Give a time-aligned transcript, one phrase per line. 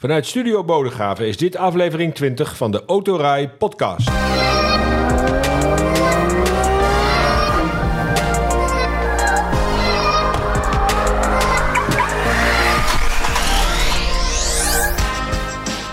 [0.00, 4.06] Vanuit Studio Bodegraven is dit aflevering 20 van de Autorij podcast.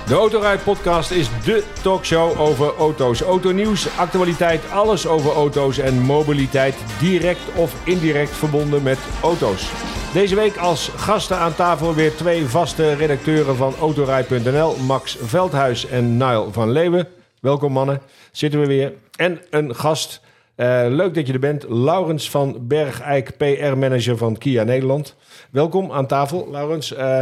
[0.08, 6.76] De Autorij podcast is de talkshow over auto's, autonieuws, actualiteit, alles over auto's en mobiliteit,
[7.00, 9.70] direct of indirect verbonden met auto's.
[10.16, 16.18] Deze week als gasten aan tafel weer twee vaste redacteuren van Autorij.nl, Max Veldhuis en
[16.18, 17.08] Niall van Leeuwen.
[17.42, 18.94] Welkom mannen, zitten we weer.
[19.16, 20.22] En een gast,
[20.56, 25.16] eh, leuk dat je er bent, Laurens van Bergijk, PR-manager van Kia Nederland.
[25.52, 26.94] Welkom aan tafel, Laurens.
[26.94, 27.22] Eh,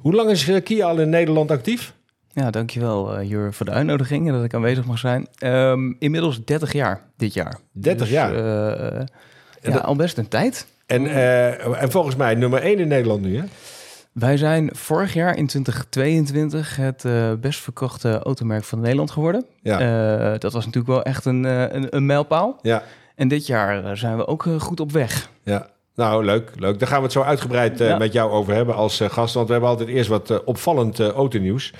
[0.00, 1.94] hoe lang is eh, Kia al in Nederland actief?
[2.32, 5.28] Ja, dankjewel uh, Jur voor de uitnodiging en dat ik aanwezig mag zijn.
[5.44, 7.58] Um, inmiddels 30 jaar dit jaar.
[7.72, 8.34] 30 dus, jaar?
[9.62, 10.66] Ja, al best een tijd.
[10.88, 13.44] En, uh, en volgens mij nummer 1 in Nederland nu, hè?
[14.12, 19.44] Wij zijn vorig jaar in 2022 het uh, best verkochte automerk van Nederland geworden.
[19.62, 20.38] Ja.
[20.38, 22.58] dat was natuurlijk wel echt een, een, een mijlpaal.
[22.62, 22.82] Ja.
[23.14, 25.30] En dit jaar zijn we ook goed op weg.
[25.42, 25.66] Ja.
[25.94, 26.78] Nou, leuk, leuk.
[26.78, 29.34] Daar gaan we het zo uitgebreid met jou over hebben als gast.
[29.34, 31.72] Want we hebben altijd eerst wat opvallend autonieuws.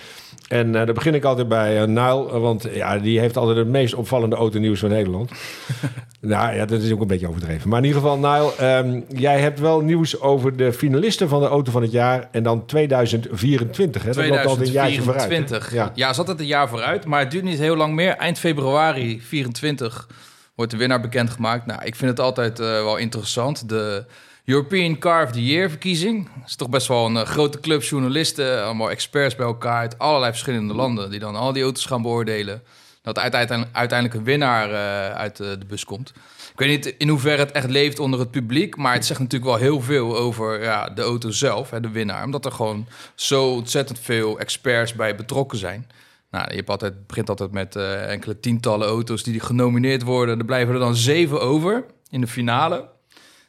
[0.49, 3.69] En uh, daar begin ik altijd bij uh, Nile, want ja, die heeft altijd het
[3.69, 5.31] meest opvallende autonieuws van Nederland.
[6.21, 7.69] nou ja, dat is ook een beetje overdreven.
[7.69, 11.47] Maar in ieder geval, Nile, um, jij hebt wel nieuws over de finalisten van de
[11.47, 14.03] auto van het jaar en dan 2024.
[14.03, 14.09] Hè?
[14.09, 14.37] Dat 2024.
[14.37, 15.73] loopt altijd een jaartje vooruit.
[15.73, 15.93] Ja.
[15.95, 18.17] ja, zat het een jaar vooruit, maar het duurt niet heel lang meer.
[18.17, 20.07] Eind februari 24
[20.55, 21.67] wordt de winnaar bekendgemaakt.
[21.67, 23.69] Nou, ik vind het altijd uh, wel interessant.
[23.69, 24.05] De
[24.49, 26.29] European Car of the Year verkiezing.
[26.39, 29.99] Dat is toch best wel een uh, grote club journalisten, allemaal experts bij elkaar uit
[29.99, 32.63] allerlei verschillende landen, die dan al die auto's gaan beoordelen.
[33.03, 36.13] Dat uiteindelijk, een winnaar uh, uit de, bus komt.
[36.53, 39.51] Ik weet niet in hoeverre het echt leeft onder het publiek, maar het zegt natuurlijk
[39.51, 42.25] wel heel veel over ja, de auto zelf, hè, de winnaar.
[42.25, 45.91] Omdat er gewoon zo ontzettend veel experts bij betrokken zijn.
[46.31, 50.39] Nou, je hebt altijd, begint altijd met enkele tientallen auto's die genomineerd worden.
[50.39, 52.97] Er blijven er dan zeven over in de finale.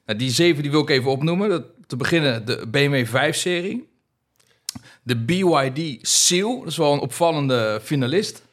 [0.10, 1.50] Nou, die zeven die wil ik even opnoemen.
[1.50, 3.88] Dat, te beginnen de BMW 5-serie.
[5.04, 8.42] De BYD Seal, dat is wel een opvallende finalist.
[8.42, 8.44] 100%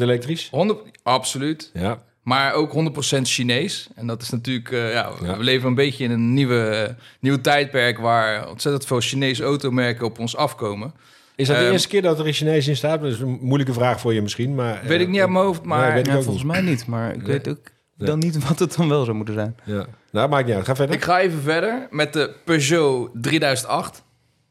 [0.00, 0.48] elektrisch?
[0.50, 1.70] 100, absoluut.
[1.74, 2.02] Ja.
[2.22, 2.72] Maar ook
[3.18, 3.88] 100% Chinees.
[3.94, 7.40] En dat is natuurlijk, uh, ja, we leven een beetje in een nieuwe, uh, nieuw
[7.40, 10.92] tijdperk waar ontzettend veel Chinese automerken op ons afkomen.
[11.36, 13.00] Is dat de um, eerste keer dat er een Chinees in staat?
[13.00, 14.54] Dat is een moeilijke vraag voor je misschien.
[14.54, 15.94] Maar, weet ik niet uit mijn hoofd, maar...
[15.94, 16.52] Nee, ja, volgens niet.
[16.52, 19.56] mij niet, maar ik weet ook dan niet wat het dan wel zou moeten zijn.
[19.64, 19.86] Ja.
[20.10, 20.64] Nou, maakt niet uit.
[20.64, 20.94] Ga verder.
[20.94, 24.02] Ik ga even verder met de Peugeot 3008.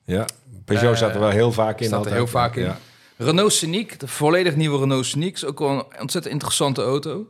[0.05, 0.25] Ja,
[0.65, 1.87] Peugeot uh, staat er wel heel vaak in.
[1.87, 2.63] Staat er heel vaak in.
[2.63, 2.77] Ja.
[3.17, 5.33] Renault Scenic, de volledig nieuwe Renault Scenic.
[5.33, 7.17] Is ook wel een ontzettend interessante auto.
[7.19, 7.27] Uh,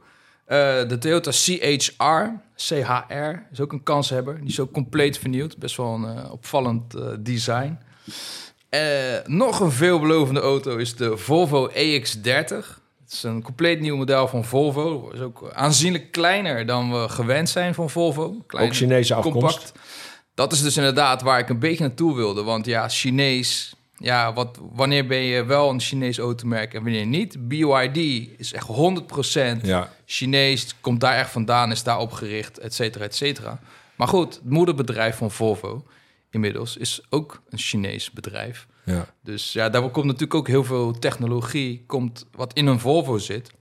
[0.88, 4.40] de Toyota CHR, CHR, is ook een kanshebber.
[4.40, 5.58] Die is ook compleet vernieuwd.
[5.58, 7.80] Best wel een uh, opvallend design.
[9.26, 12.84] nog een veelbelovende auto is de Volvo EX30.
[13.16, 15.09] Is een compleet nieuw model van Volvo.
[15.14, 18.44] is ook aanzienlijk kleiner dan we gewend zijn van Volvo.
[18.48, 19.58] Klein, ook Chinese afkomst.
[19.58, 19.72] Compact.
[20.34, 22.44] Dat is dus inderdaad waar ik een beetje naartoe wilde.
[22.44, 23.76] Want ja, Chinees...
[23.98, 27.48] Ja, wat, wanneer ben je wel een Chinees automerk en wanneer niet?
[27.48, 27.98] BYD
[28.38, 29.90] is echt 100% ja.
[30.06, 30.76] Chinees.
[30.82, 33.59] Komt daar echt vandaan, is daar opgericht, et cetera, et cetera.
[33.96, 35.84] Maar goed, het moederbedrijf van Volvo
[36.30, 38.68] inmiddels is ook een Chinees bedrijf.
[38.85, 39.06] Ja.
[39.23, 43.51] Dus ja, daar komt natuurlijk ook heel veel technologie, komt, wat in een Volvo zit,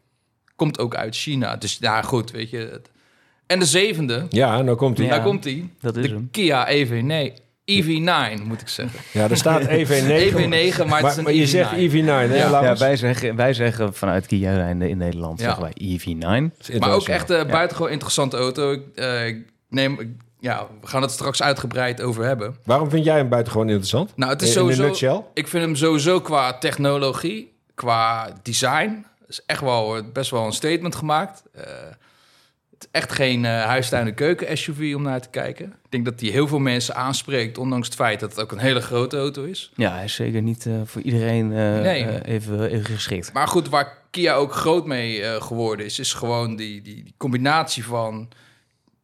[0.56, 1.56] komt ook uit China.
[1.56, 2.80] Dus ja, goed, weet je.
[3.46, 4.26] En de zevende.
[4.28, 5.06] Ja, nou komt hij.
[5.06, 5.70] Ja, daar komt hij.
[5.80, 6.28] Dat is de hem.
[6.30, 9.00] Kia EV, nee, EV9 moet ik zeggen.
[9.12, 9.68] Ja, er staat EV9.
[9.68, 12.36] EV9, maar, het is een maar je zegt EV9, hè?
[12.36, 15.44] Ja, ja, wij, zeggen, wij zeggen vanuit Kia in, in Nederland ja.
[15.44, 16.78] zeggen wij EV9.
[16.78, 18.72] Maar ook echt een uh, buitengewoon interessante auto.
[18.72, 22.56] Ik, uh, ik neem, ja, we gaan het straks uitgebreid over hebben.
[22.64, 24.16] Waarom vind jij hem buitengewoon interessant?
[24.16, 25.30] Nou, het is sowieso.
[25.34, 30.94] Ik vind hem sowieso qua technologie, qua design, is echt wel best wel een statement
[30.94, 31.42] gemaakt.
[31.56, 31.62] Uh,
[32.70, 35.66] het is echt geen uh, huistuin- en keuken-SUV om naar te kijken.
[35.66, 38.58] Ik denk dat hij heel veel mensen aanspreekt, ondanks het feit dat het ook een
[38.58, 39.72] hele grote auto is.
[39.76, 42.24] Ja, hij is zeker niet uh, voor iedereen nee.
[42.24, 43.32] even, even geschikt.
[43.32, 47.84] Maar goed, waar Kia ook groot mee geworden is, is gewoon die, die, die combinatie
[47.84, 48.28] van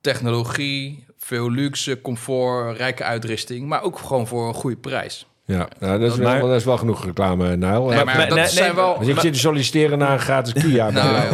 [0.00, 5.27] technologie, veel luxe, comfort, rijke uitrusting, maar ook gewoon voor een goede prijs.
[5.44, 7.87] Ja, nou, dat, is wel, dat is wel genoeg reclame, Nijl.
[7.87, 8.99] Nee, maar, dat zijn wel...
[8.99, 10.91] Dus ik zit te solliciteren naar een gratis Kia.
[10.91, 11.27] nou, nou,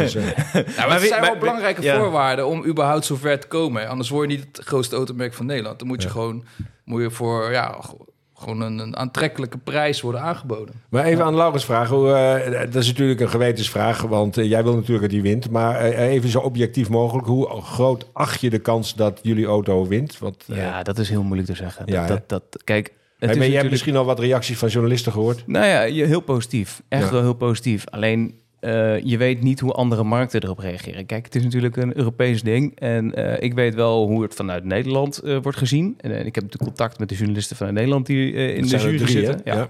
[0.77, 3.87] maar het zijn wel belangrijke voorwaarden om überhaupt zover te komen.
[3.87, 5.79] Anders word je niet het grootste automerk van Nederland.
[5.79, 6.45] Dan moet je gewoon
[6.83, 7.79] moet je voor ja,
[8.37, 10.75] gewoon een, een, aantrekkelijke prijs worden aangeboden.
[10.89, 11.95] Maar even aan Laurens vragen.
[11.95, 15.49] Hoe, uh, dat is natuurlijk een gewetensvraag, want uh, jij wil natuurlijk dat hij wint.
[15.49, 17.27] Maar uh, even zo objectief mogelijk.
[17.27, 20.19] Hoe groot acht je de kans dat jullie auto wint?
[20.19, 21.85] Want, ja, dat is heel moeilijk te zeggen.
[21.85, 24.69] Ja, dat, dat, dat, kijk, Het hey, maar je hebt misschien al wat reacties van
[24.69, 25.47] journalisten gehoord?
[25.47, 26.81] Nou ja, heel positief.
[26.87, 27.87] Echt wel heel positief.
[27.87, 31.05] Alleen uh, je weet niet hoe andere markten erop reageren.
[31.05, 32.79] Kijk, het is natuurlijk een Europees ding.
[32.79, 35.95] En uh, ik weet wel hoe het vanuit Nederland uh, wordt gezien.
[35.97, 39.09] En ik heb natuurlijk contact met de journalisten vanuit Nederland die in de jury drie,
[39.09, 39.41] zitten.
[39.43, 39.55] Ja.
[39.55, 39.69] ja.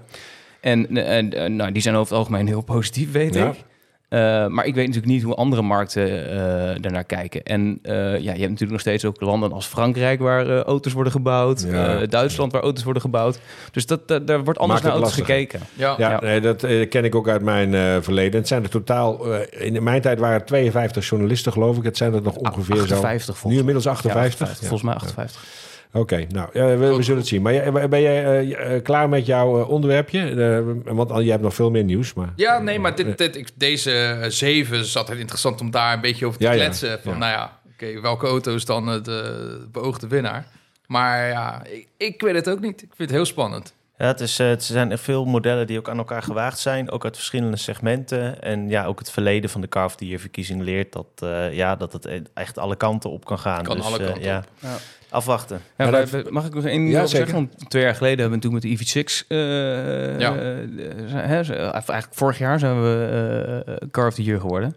[0.60, 3.48] En, en nou, die zijn over het algemeen heel positief, weet ja.
[3.48, 3.64] ik.
[4.10, 6.38] Uh, maar ik weet natuurlijk niet hoe andere markten uh,
[6.80, 7.42] daarnaar kijken.
[7.42, 11.12] En uh, ja, je hebt natuurlijk nog steeds ook landen als Frankrijk waar auto's worden
[11.12, 11.66] gebouwd.
[11.70, 12.06] Ja.
[12.06, 13.38] Duitsland waar auto's worden gebouwd.
[13.72, 15.60] Dus dat, dat daar wordt anders naar auto's gekeken.
[15.74, 18.40] Ja, ja, Nee, dat ken ik ook uit mijn verleden.
[18.40, 21.84] Het zijn er totaal, in mijn tijd waren het 52 journalisten geloof ik.
[21.84, 23.48] Het zijn er nog ongeveer 58, zo.
[23.48, 24.40] Nu inmiddels 58?
[24.40, 25.67] 58 volgens mij 58.
[25.92, 27.42] Oké, nou, we, we, zullen het zien.
[27.42, 30.30] Maar ben jij uh, klaar met jouw uh, onderwerpje?
[30.30, 32.14] Uh, want je hebt nog veel meer nieuws.
[32.14, 36.26] Maar, ja, nee, maar dit, dit, deze zeven is altijd interessant om daar een beetje
[36.26, 36.90] over te ja, kletsen.
[36.90, 40.46] Ja, van, nou ja, oké, welke auto is dan de beoogde winnaar?
[40.86, 42.82] Maar ja, ik, ik weet het ook niet.
[42.82, 43.74] Ik vind het heel spannend.
[43.98, 47.04] Ja, het, is, het zijn er veel modellen die ook aan elkaar gewaagd zijn, ook
[47.04, 48.42] uit verschillende segmenten.
[48.42, 51.54] En ja, ook het verleden van de Car of the Year verkiezing leert dat, uh,
[51.54, 53.62] ja, dat het echt alle kanten op kan gaan.
[53.62, 54.38] Kan dus, alle kanten ja.
[54.38, 54.44] op.
[54.60, 54.76] Ja.
[55.10, 55.60] Afwachten.
[55.76, 57.34] Ja, maar mag ik nog één ja, zeggen?
[57.34, 59.26] Want twee jaar geleden hebben we toen met de EV6...
[59.28, 60.36] Uh, ja.
[60.36, 64.76] Uh, eigenlijk vorig jaar zijn we uh, Car of the Year geworden.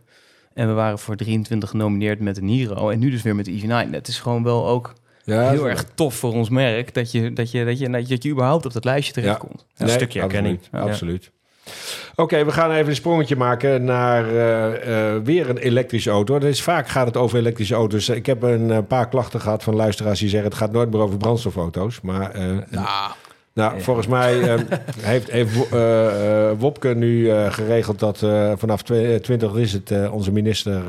[0.54, 2.90] En we waren voor 23 genomineerd met de Niro.
[2.90, 3.90] En nu dus weer met de EV9.
[3.92, 4.94] Het is gewoon wel ook
[5.24, 6.94] ja, heel erg tof voor ons merk...
[6.94, 9.66] dat je, dat je, dat je, dat je, dat je überhaupt op dat lijstje terechtkomt.
[9.76, 9.86] Ja.
[9.86, 10.60] Een stukje herkenning.
[10.72, 10.90] Absoluut.
[10.90, 11.32] absoluut.
[12.16, 16.40] Oké, we gaan even een sprongetje maken naar uh, uh, weer een elektrische auto.
[16.52, 18.10] Vaak gaat het over elektrische auto's.
[18.10, 20.50] Ik heb een uh, paar klachten gehad van luisteraars die zeggen...
[20.50, 22.02] het gaat nooit meer over brandstofauto's.
[22.02, 22.32] Maar
[23.54, 24.34] nou, volgens mij
[25.02, 25.70] heeft, heeft
[26.58, 28.18] Wopke nu geregeld dat
[28.56, 30.82] vanaf 20 is het onze minister,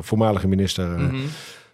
[0.00, 0.86] voormalige minister...
[0.86, 1.28] Mm -hmm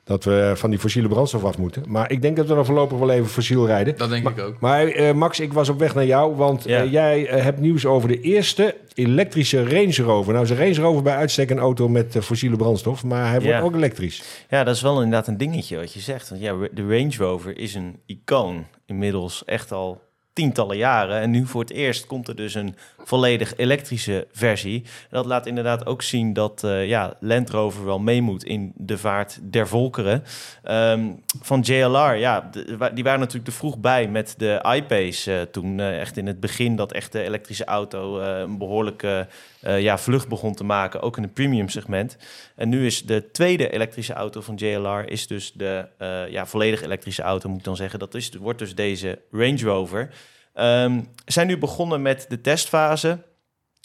[0.06, 1.82] dat we van die fossiele brandstof af moeten.
[1.88, 3.96] Maar ik denk dat we dan voorlopig wel even fossiel rijden.
[3.96, 4.60] Dat denk maar, ik ook.
[4.60, 7.86] Maar uh, Max, ik was op weg naar jou, want uh, jij uh, hebt nieuws
[7.86, 10.32] over de eerste elektrische Range Rover.
[10.32, 13.62] Nou is een Range Rover bij uitstek een auto met fossiele brandstof, maar hij wordt
[13.62, 14.22] ook elektrisch.
[14.50, 16.28] Ja, dat is wel inderdaad een dingetje wat je zegt.
[16.28, 20.02] Want ja, de Range Rover is een icoon inmiddels echt al
[20.36, 21.20] tientallen jaren.
[21.20, 24.84] En nu voor het eerst komt er dus een volledig elektrische versie.
[25.10, 28.98] Dat laat inderdaad ook zien dat uh, ja, Land Rover wel mee moet in de
[28.98, 30.24] vaart der volkeren.
[30.70, 32.50] Um, van JLR, ja,
[32.94, 35.78] die waren natuurlijk te vroeg bij met de iPace uh, toen.
[35.78, 39.26] Uh, echt in het begin dat echt de elektrische auto een behoorlijke
[39.60, 42.16] ja, vlucht begon te maken, ook in het premium segment.
[42.54, 45.86] En nu is de tweede elektrische auto van JLR is dus de
[46.30, 47.98] ja, volledig elektrische auto, moet ik dan zeggen.
[47.98, 50.10] Dat is, wordt dus deze Range Rover.
[50.60, 53.18] Um, zijn nu begonnen met de testfase.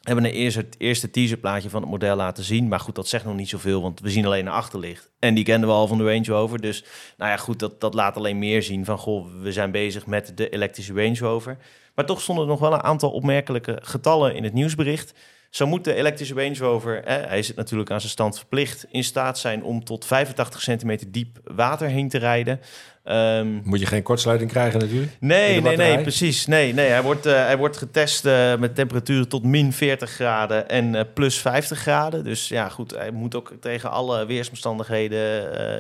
[0.02, 2.68] Hebben een eerste, het eerste teaserplaatje van het model laten zien.
[2.68, 5.12] Maar goed, dat zegt nog niet zoveel, want we zien alleen een achterlicht.
[5.20, 6.62] En die kenden we al van de Range Rover.
[6.62, 6.84] Dus
[7.18, 8.98] nou ja, goed, dat, dat laat alleen meer zien van...
[8.98, 11.58] goh, we zijn bezig met de elektrische Range Rover.
[11.96, 15.14] Maar toch stonden er nog wel een aantal opmerkelijke getallen in het nieuwsbericht.
[15.50, 18.86] Zo moet de elektrische Range Rover, hij zit natuurlijk aan zijn stand verplicht...
[18.90, 22.60] in staat zijn om tot 85 centimeter diep water heen te rijden...
[23.06, 25.12] Um, Moet je geen kortsluiting krijgen natuurlijk?
[25.20, 26.48] Nee, nee, nee, precies.
[26.48, 26.90] Nee, nee.
[26.90, 31.02] Hij, wordt, uh, hij wordt getest uh, met temperaturen tot min 40 graden en uh,
[31.14, 32.24] plus 50 graden.
[32.24, 35.20] Dus ja, goed, hij moet ook tegen alle weersomstandigheden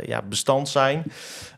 [0.07, 1.03] ja, bestand zijn.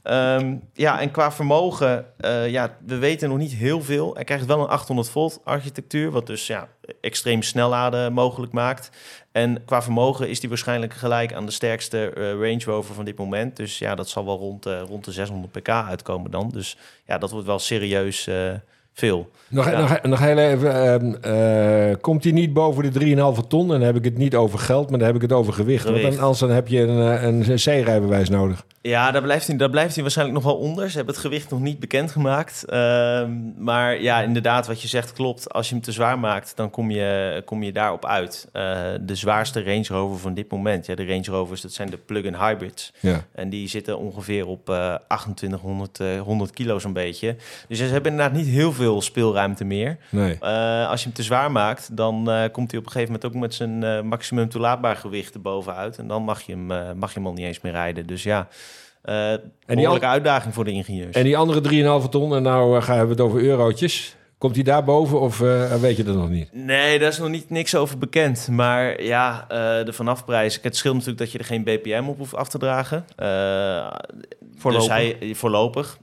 [0.03, 2.05] Um, ja, en qua vermogen,
[2.47, 4.13] ja, we weten nog niet heel veel.
[4.13, 6.67] Hij krijgt wel een 800 volt architectuur, wat dus ja,
[7.01, 8.89] extreem snelladen mogelijk maakt.
[9.33, 13.17] En qua vermogen is die waarschijnlijk gelijk aan de sterkste uh, Range Rover van dit
[13.17, 13.55] moment.
[13.55, 16.49] Dus ja, dat zal wel rond, uh, rond de 600 pk uitkomen dan.
[16.49, 18.51] Dus ja, dat wordt wel serieus uh,
[18.93, 19.29] veel.
[19.47, 23.67] Nog, nog, nog heel even, uh, komt hij niet boven de 3,5 ton?
[23.67, 25.85] Dan heb ik het niet over geld, maar dan heb ik het over gewicht.
[25.85, 26.03] gewicht.
[26.03, 28.65] Want anders dan heb je een, een C-rijbewijs nodig.
[28.85, 30.89] Ja, daar blijft, hij, daar blijft hij waarschijnlijk nog wel onder.
[30.89, 32.63] Ze hebben het gewicht nog niet bekendgemaakt.
[32.67, 33.23] Uh,
[33.57, 35.53] maar ja, inderdaad, wat je zegt klopt.
[35.53, 38.47] Als je hem te zwaar maakt, dan kom je, kom je daarop uit.
[38.53, 38.61] Uh,
[39.01, 40.85] de zwaarste Range Rover van dit moment.
[40.85, 42.93] Ja, de Range Rovers, dat zijn de plug-in hybrids.
[42.99, 43.23] Ja.
[43.31, 47.35] En die zitten ongeveer op uh, 2800 100 kilo zo'n beetje.
[47.67, 49.97] Dus ze hebben inderdaad niet heel veel speelruimte meer.
[50.09, 50.37] Nee.
[50.39, 53.41] Eh, als je hem te zwaar maakt, dan komt hij op een gegeven moment ook
[53.41, 55.97] met zijn maximum toelaatbaar gewicht erbovenuit.
[55.97, 58.07] En dan mag je, hem, mag je hem al niet eens meer rijden.
[58.07, 58.47] Dus ja,
[59.05, 61.15] uh, en die uitdaging voor de ingenieurs.
[61.15, 64.15] En die andere 3,5 ton, en nou uh, gaan we het over eurotjes.
[64.37, 66.53] Komt die daar boven of uh, weet je dat nog niet?
[66.53, 68.47] Nee, daar is nog niet niks over bekend.
[68.47, 69.45] Maar ja,
[69.83, 70.59] de vanafprijs.
[70.61, 73.05] Het scheelt natuurlijk dat je er geen BPM op hoeft af te dragen.
[74.57, 74.87] voorlopig.
[74.87, 75.97] Dus hij, voorlopig.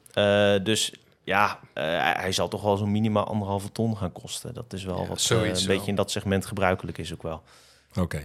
[0.63, 4.55] dus ja, hij zal toch wel zo'n minimaal anderhalve ton gaan kosten.
[4.55, 7.43] Dat is wel wat een beetje in dat segment gebruikelijk is ook wel.
[7.99, 8.23] Oké.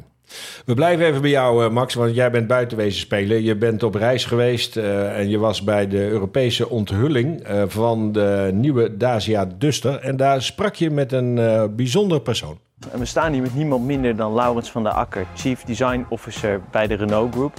[0.65, 3.43] We blijven even bij jou, Max, want jij bent buitenwezen spelen.
[3.43, 8.97] Je bent op reis geweest en je was bij de Europese onthulling van de nieuwe
[8.97, 9.99] Dacia Duster.
[9.99, 11.35] En daar sprak je met een
[11.75, 12.57] bijzonder persoon.
[12.91, 16.61] En we staan hier met niemand minder dan Laurens van der Akker, Chief Design Officer
[16.71, 17.53] bij de Renault Group.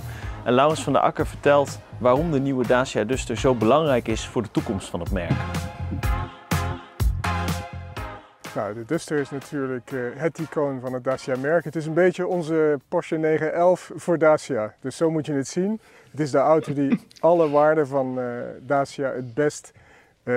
[0.44, 4.42] En Laurens van der Akker vertelt waarom de nieuwe Dacia Duster zo belangrijk is voor
[4.42, 5.32] de toekomst van het merk.
[8.56, 11.64] Nou, de Duster is natuurlijk uh, het icoon van het Dacia-merk.
[11.64, 14.74] Het is een beetje onze Porsche 911 voor Dacia.
[14.80, 15.80] Dus zo moet je het zien.
[16.10, 19.72] Het is de auto die alle waarden van uh, Dacia het best
[20.24, 20.34] uh,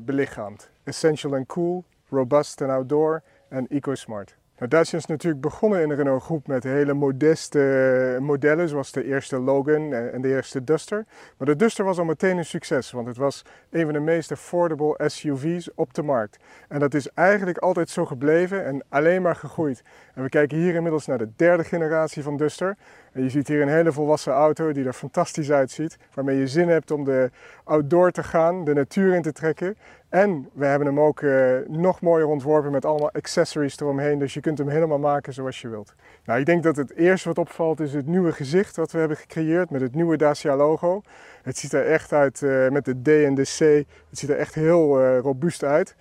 [0.00, 0.70] belichaamt.
[0.84, 4.36] Essential and cool, robust and outdoor en eco-smart.
[4.58, 9.04] Nou, Dacia is natuurlijk begonnen in de Renault groep met hele modeste modellen, zoals de
[9.04, 11.04] eerste Logan en de eerste Duster.
[11.38, 14.32] Maar de Duster was al meteen een succes, want het was een van de meest
[14.32, 16.38] affordable SUV's op de markt.
[16.68, 19.82] En dat is eigenlijk altijd zo gebleven en alleen maar gegroeid.
[20.14, 22.76] En we kijken hier inmiddels naar de derde generatie van Duster.
[23.12, 26.68] En je ziet hier een hele volwassen auto die er fantastisch uitziet, waarmee je zin
[26.68, 27.30] hebt om de
[27.64, 29.76] outdoor te gaan, de natuur in te trekken.
[30.14, 34.40] En we hebben hem ook uh, nog mooier ontworpen met allemaal accessories eromheen, dus je
[34.40, 35.94] kunt hem helemaal maken zoals je wilt.
[36.24, 39.16] Nou, ik denk dat het eerste wat opvalt is het nieuwe gezicht wat we hebben
[39.16, 41.02] gecreëerd met het nieuwe Dacia logo.
[41.42, 44.36] Het ziet er echt uit uh, met de D en de C, het ziet er
[44.36, 45.96] echt heel uh, robuust uit.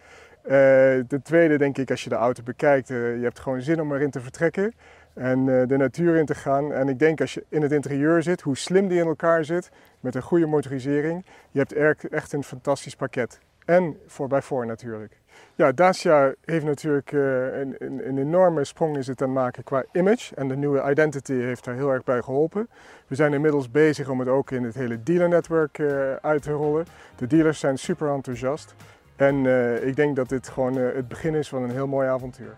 [1.08, 4.12] de tweede denk ik, als je de auto bekijkt, je hebt gewoon zin om erin
[4.12, 4.74] te vertrekken
[5.14, 6.74] en de natuur in te gaan.
[6.74, 9.72] En ik denk als je in het interieur zit, hoe slim die in elkaar zit,
[10.00, 13.40] met een goede motorisering, je hebt echt een fantastisch pakket.
[13.66, 15.22] En voor bij voor natuurlijk.
[15.56, 17.22] Ja, Dacia heeft natuurlijk uh,
[17.60, 20.36] een, een, een, enorme sprong is het maken qua image.
[20.36, 22.70] En de nieuwe identity heeft daar heel erg bij geholpen.
[23.08, 26.86] We zijn inmiddels bezig om het ook in het hele dealernetwerk uh, uit te rollen.
[27.16, 28.76] De dealers zijn super enthousiast.
[29.16, 32.56] En uh, ik denk dat dit gewoon het begin is van een heel mooi avontuur.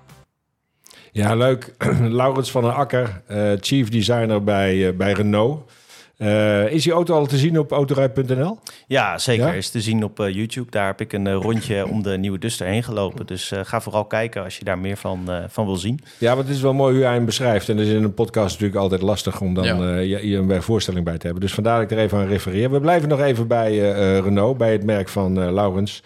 [1.11, 1.73] Ja, leuk.
[1.99, 3.21] Laurens van der Akker,
[3.59, 5.71] chief designer bij, bij Renault.
[6.17, 8.57] Uh, is die auto al te zien op autorij.nl?
[8.87, 9.55] Ja, zeker.
[9.55, 10.71] Is te zien op uh, YouTube.
[10.71, 13.25] Daar heb ik een uh, rondje om de nieuwe Duster heen gelopen.
[13.25, 15.99] Dus ga vooral kijken als je daar meer van, van wil zien.
[16.17, 17.69] Ja, want het is wel mooi hoe hij hem beschrijft.
[17.69, 19.97] En dat is in een podcast natuurlijk altijd lastig om dan ja.
[19.97, 21.43] je, een voorstelling bij te hebben.
[21.43, 22.71] Dus vandaar dat ik er even aan refereer.
[22.71, 23.77] We blijven nog even bij
[24.19, 26.01] Renault, bij het merk van Laurens.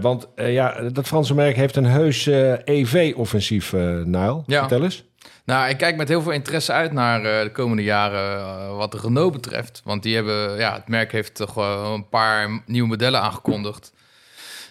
[0.00, 2.26] want ja, dat Franse merk heeft een heus
[2.64, 3.72] EV-offensief,
[4.04, 4.42] Nile.
[4.46, 4.60] Ja.
[4.60, 5.04] Vertel eens.
[5.44, 8.94] Nou, ik kijk met heel veel interesse uit naar uh, de komende jaren uh, wat
[8.94, 9.80] Renault betreft.
[9.84, 11.56] Want die hebben, ja, het merk heeft toch
[11.94, 13.92] een paar nieuwe modellen aangekondigd.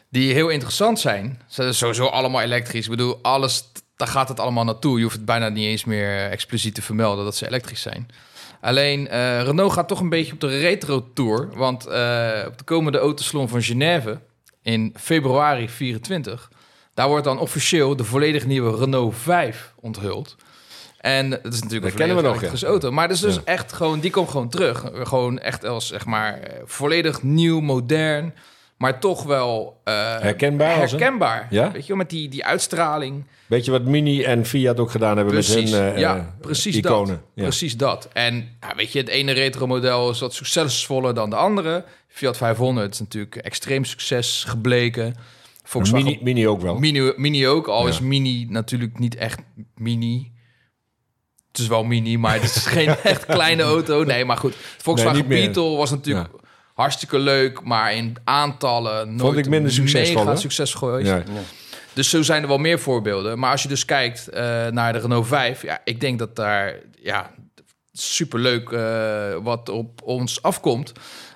[0.10, 1.42] Die heel interessant zijn.
[1.48, 2.84] Ze zijn sowieso allemaal elektrisch.
[2.84, 4.98] Ik bedoel, alles, daar gaat het allemaal naartoe.
[4.98, 8.08] Je hoeft het bijna niet eens meer expliciet te vermelden dat ze elektrisch zijn.
[8.62, 11.50] Alleen uh, Renault gaat toch een beetje op de retro tour.
[11.54, 11.86] Want
[12.48, 14.20] op de komende autosalon van Genève
[14.62, 16.50] in februari 24...
[16.94, 20.36] daar wordt dan officieel de volledig nieuwe Renault 5 onthuld.
[21.02, 22.92] En dat is natuurlijk dat een kennen we nog, auto.
[22.92, 24.92] Maar dat is dus echt gewoon, die komt gewoon terug.
[24.94, 28.34] Gewoon echt als, zeg maar, volledig nieuw, modern.
[28.78, 30.78] Maar toch wel uh, herkenbaar.
[30.78, 31.48] Herkenbaar.
[31.50, 31.72] Ja?
[31.72, 33.26] Weet je, met die, die uitstraling.
[33.48, 36.24] Weet je wat Mini en Fiat ook gedaan hebben precies, met hun uh, ja, eh,
[36.42, 37.16] precies iconen?
[37.16, 37.24] Dat.
[37.34, 37.44] Ja.
[37.44, 38.10] Precies dat.
[38.14, 41.84] En ja, weet je, het ene retro model is wat succesvoller dan de andere.
[42.08, 45.16] Fiat 500 is natuurlijk extreem succes gebleken.
[45.64, 46.76] Volkswagen, mini, mini ook wel.
[46.76, 49.40] Mini, mini ook, al is Mini natuurlijk niet echt
[49.76, 50.31] Mini.
[51.52, 54.04] Het is wel mini, maar het is geen echt kleine auto.
[54.04, 54.56] Nee, maar goed.
[54.78, 56.30] Volkswagen nee, Beetle was natuurlijk
[56.74, 61.08] hartstikke leuk, maar in aantallen nooit Vond ik minder succesvol, mega succesvol geweest.
[61.10, 61.24] Ja.
[61.94, 63.40] Dus zo zijn er wel meer voorbeelden.
[63.40, 66.76] Maar als je dus kijkt uh, naar de Renault 5, ja, ik denk dat daar
[67.02, 67.32] ja,
[67.92, 70.92] superleuk uh, wat op ons afkomt.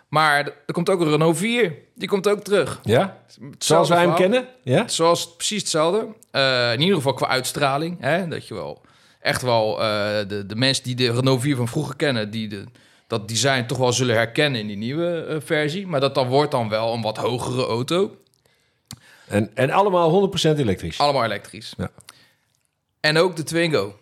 [0.07, 1.73] Maar er komt ook een Renault 4.
[1.95, 2.79] Die komt ook terug.
[2.83, 3.17] Ja?
[3.57, 4.47] Zoals wij hem kennen?
[4.63, 4.87] Ja?
[4.87, 6.07] Zoals precies hetzelfde.
[6.31, 7.97] Uh, in ieder geval qua uitstraling.
[7.99, 8.27] Hè?
[8.27, 8.84] Dat je wel
[9.25, 9.85] echt wel uh,
[10.27, 12.63] de, de mensen die de Renault 4 van vroeger kennen, die de,
[13.07, 15.87] dat design toch wel zullen herkennen in die nieuwe uh, versie.
[15.87, 18.17] Maar dat dan wordt dan wel een wat hogere auto.
[19.27, 20.99] En, en allemaal 100% elektrisch?
[20.99, 21.73] Allemaal elektrisch.
[21.77, 21.89] Ja.
[22.99, 23.95] En ook de Twingo.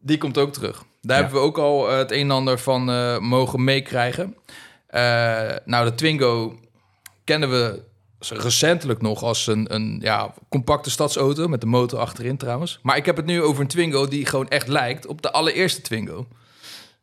[0.00, 0.84] Die komt ook terug.
[1.00, 2.84] Daar hebben we ook al uh, het een en ander van
[3.24, 4.36] mogen meekrijgen.
[5.64, 6.58] nou, de Twingo
[7.24, 7.82] kennen we
[8.30, 12.78] recentelijk nog als een, een ja, compacte stadsauto met de motor achterin trouwens.
[12.82, 15.80] Maar ik heb het nu over een Twingo die gewoon echt lijkt op de allereerste
[15.80, 16.26] Twingo.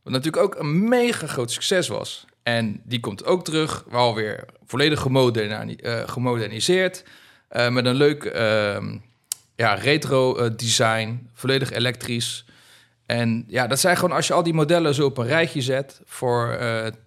[0.04, 2.26] Wat natuurlijk ook een mega groot succes was.
[2.44, 7.04] En die komt ook terug, wel weer volledig uh, gemoderniseerd.
[7.52, 8.78] Uh, met een leuk uh,
[9.56, 12.46] ja, retro uh, design, volledig elektrisch.
[13.06, 16.02] En ja, dat zijn gewoon als je al die modellen zo op een rijtje zet
[16.06, 16.58] voor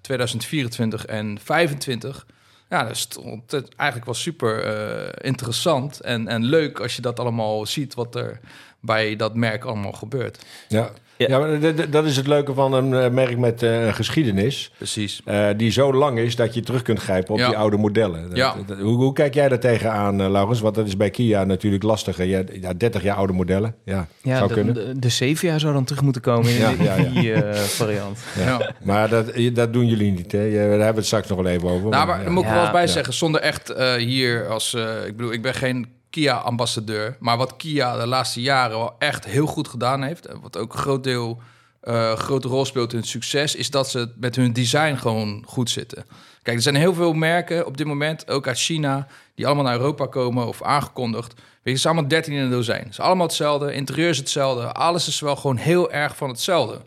[0.01, 2.27] 2024 en 2025
[2.73, 3.09] ja, dus
[3.47, 8.41] het, eigenlijk was super interessant en, en leuk als je dat allemaal ziet wat er
[8.83, 10.39] bij dat merk allemaal gebeurt.
[10.69, 10.93] Ja,
[11.29, 11.57] ja,
[11.91, 14.71] dat is het leuke van een eh, merk met uh, een geschiedenis.
[14.77, 15.23] Precies.
[15.27, 18.31] Uh, die zo lang is dat je terug kunt grijpen op die oude modellen.
[18.35, 18.57] Ja.
[18.81, 20.61] hoe, hoe, kijk jij daar tegenaan, uh, Laurens?
[20.61, 22.25] Want dat is bij Kia natuurlijk lastiger.
[22.25, 23.75] Ja, ja 30 jaar oude modellen.
[23.85, 24.75] Ja, ja zou de, kunnen.
[24.75, 28.19] De, de 7 jaar zou dan terug moeten komen in, ja, die variant.
[28.39, 28.75] Ja.
[28.83, 30.51] Maar dat, dat doen jullie niet, hè?
[30.51, 31.91] Daar hebben we het straks nog wel even over.
[31.91, 34.75] Nou, maar, maar moet ik wel eens bij zeggen, zonder echt hier als...
[35.07, 37.17] ik bedoel, ik ben geen Kia-ambassadeur.
[37.21, 40.27] Maar wat Kia de laatste jaren wel echt heel goed gedaan heeft...
[40.27, 41.41] en wat ook een groot deel
[41.85, 45.71] uh, grote rol speelt in het succes, is dat ze met hun design gewoon goed
[45.71, 46.05] zitten.
[46.43, 49.77] Kijk, er zijn heel veel merken op dit moment, ook uit China, die allemaal naar
[49.77, 51.35] Europa komen of aangekondigd.
[51.35, 52.83] Weet je, het allemaal 13 in een dozijn.
[52.83, 56.81] Het is allemaal hetzelfde, interieur is hetzelfde, alles is wel gewoon heel erg van hetzelfde.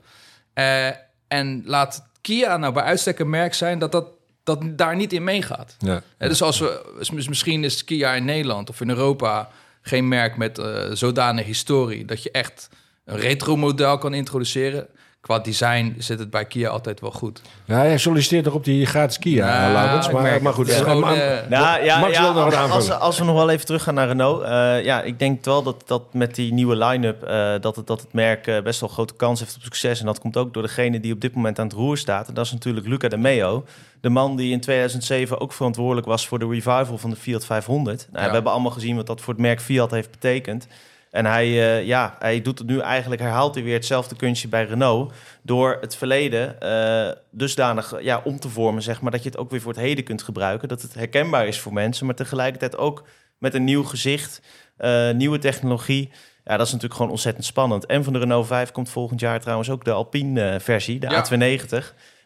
[0.53, 0.87] Uh,
[1.27, 4.05] en laat Kia nou bij uitstek een merk zijn dat dat,
[4.45, 5.75] dat daar niet in meegaat.
[5.79, 6.01] Ja.
[6.17, 6.81] Dus als we,
[7.27, 9.49] misschien is Kia in Nederland of in Europa
[9.81, 12.69] geen merk met uh, zodanig historie dat je echt
[13.05, 14.87] een retro model kan introduceren.
[15.25, 17.41] Qua design zit het bij Kia altijd wel goed.
[17.65, 20.11] Ja, hij solliciteert toch op die gratis Kia, nou, Laurens.
[20.11, 23.49] Maar, maar goed, gewoon, uh, nou, ja, Max ja, nog als, als, we nog wel
[23.49, 24.41] even teruggaan naar Renault.
[24.41, 27.23] Uh, ja, ik denk wel dat, dat met die nieuwe line-up...
[27.23, 29.99] Uh, dat, het, dat het merk best wel grote kans heeft op succes.
[29.99, 32.27] En dat komt ook door degene die op dit moment aan het roer staat.
[32.27, 33.65] En dat is natuurlijk Luca de Meo.
[34.01, 38.07] De man die in 2007 ook verantwoordelijk was voor de revival van de Fiat 500.
[38.11, 40.67] Nou, We hebben allemaal gezien wat dat voor het merk Fiat heeft betekend.
[41.15, 44.65] En hij, uh, ja, hij doet het nu eigenlijk, herhaalt hij weer hetzelfde kunstje bij
[44.65, 45.13] Renault.
[45.41, 49.49] Door het verleden uh, dusdanig ja, om te vormen, zeg maar, dat je het ook
[49.49, 50.67] weer voor het heden kunt gebruiken.
[50.67, 53.03] Dat het herkenbaar is voor mensen, maar tegelijkertijd ook
[53.37, 54.41] met een nieuw gezicht,
[54.77, 56.11] uh, nieuwe technologie.
[56.43, 57.85] Ja, dat is natuurlijk gewoon ontzettend spannend.
[57.85, 61.69] En van de Renault 5 komt volgend jaar trouwens ook de Alpine-versie, de A290.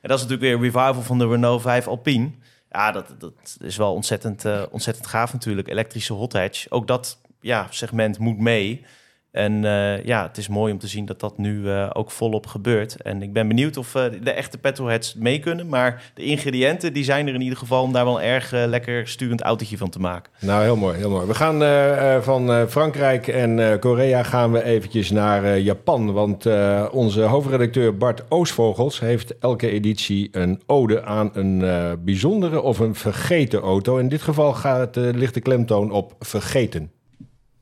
[0.02, 2.32] En dat is natuurlijk weer een revival van de Renault 5 Alpine.
[2.72, 5.68] Ja, dat, dat is wel ontzettend, ontzettend gaaf natuurlijk.
[5.68, 6.70] Elektrische hot hatch.
[6.70, 8.86] Ook dat ja, segment moet mee.
[9.32, 12.48] En uh, ja, het is mooi om te zien dat dat nu uh, ook volop
[12.48, 13.02] gebeurt.
[13.02, 15.68] En ik ben benieuwd of uh, de echte petrolheads mee kunnen.
[15.68, 19.42] Maar de ingrediënten die zijn er in ieder geval om daar wel erg lekker sturend
[19.42, 20.32] autootje van te maken.
[20.40, 21.28] Nou, heel mooi, heel mooi.
[21.28, 26.14] We gaan van Frankrijk en Korea gaan we eventjes naar Japan.
[26.14, 26.46] Want
[26.92, 31.60] onze hoofdredacteur Bart Oosvogels heeft elke editie een ode aan een
[32.04, 33.98] bijzondere of een vergeten auto.
[33.98, 36.92] In dit geval gaat, ligt de klemtoon op vergeten.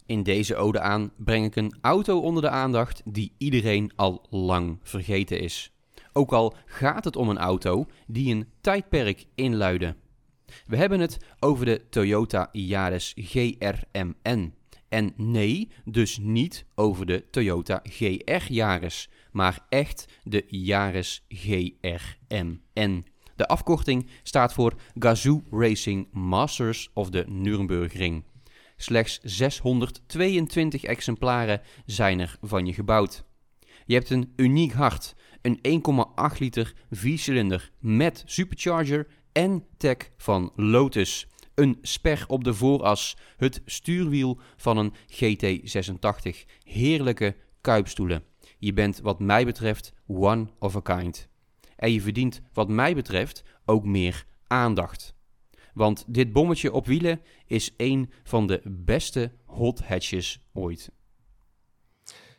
[0.07, 4.79] In deze ode aan breng ik een auto onder de aandacht die iedereen al lang
[4.81, 5.71] vergeten is.
[6.13, 9.95] Ook al gaat het om een auto die een tijdperk inluidde.
[10.65, 14.53] We hebben het over de Toyota Yaris GRMN.
[14.89, 23.05] En nee, dus niet over de Toyota GR Yaris, maar echt de Yaris GRMN.
[23.35, 28.23] De afkorting staat voor Gazoo Racing Masters of the Nürburgring.
[28.77, 33.23] Slechts 622 exemplaren zijn er van je gebouwd.
[33.85, 35.59] Je hebt een uniek hart, een
[36.33, 41.27] 1,8 liter viercilinder met supercharger en tech van Lotus.
[41.55, 46.45] Een sper op de vooras, het stuurwiel van een GT86.
[46.63, 48.23] Heerlijke kuipstoelen.
[48.57, 51.27] Je bent wat mij betreft one of a kind.
[51.75, 55.16] En je verdient wat mij betreft ook meer aandacht.
[55.77, 60.89] Want dit bommetje op wielen is een van de beste hot hatches ooit.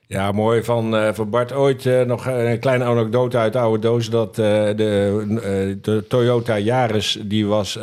[0.07, 0.63] Ja, mooi.
[0.63, 4.11] Van, uh, van Bart ooit uh, nog een kleine anekdote uit de oude doos.
[4.11, 7.79] Dat uh, de, de, Toyota Yaris, die was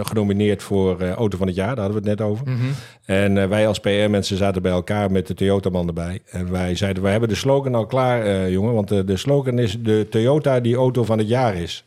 [0.00, 1.74] genomineerd voor Auto van het Jaar.
[1.74, 2.46] Daar hadden we het net over.
[2.46, 2.72] Mm -hmm.
[3.04, 6.20] En wij als PR-mensen zaten bij elkaar met de Toyota-man erbij.
[6.30, 8.74] En wij zeiden, we hebben de slogan al klaar, jongen.
[8.74, 11.85] Want de slogan is de Toyota die Auto van het Jaar is.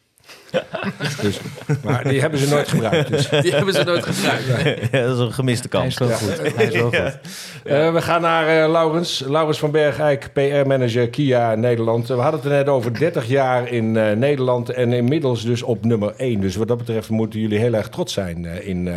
[1.21, 1.39] Dus,
[1.83, 3.09] maar die hebben ze nooit gebruikt.
[3.09, 3.29] Dus.
[3.41, 4.91] Die hebben ze nooit gebruikt.
[4.91, 5.97] Ja, dat is een gemiste kans.
[5.97, 6.55] Hij is wel goed.
[6.55, 7.19] Hij is wel goed.
[7.63, 9.23] Uh, we gaan naar uh, Laurens.
[9.27, 12.07] Laurens van Bergijk, PR-manager Kia Nederland.
[12.07, 15.85] We hadden het er net over 30 jaar in uh, Nederland en inmiddels dus op
[15.85, 16.41] nummer 1.
[16.41, 18.89] Dus wat dat betreft moeten jullie heel erg trots zijn in...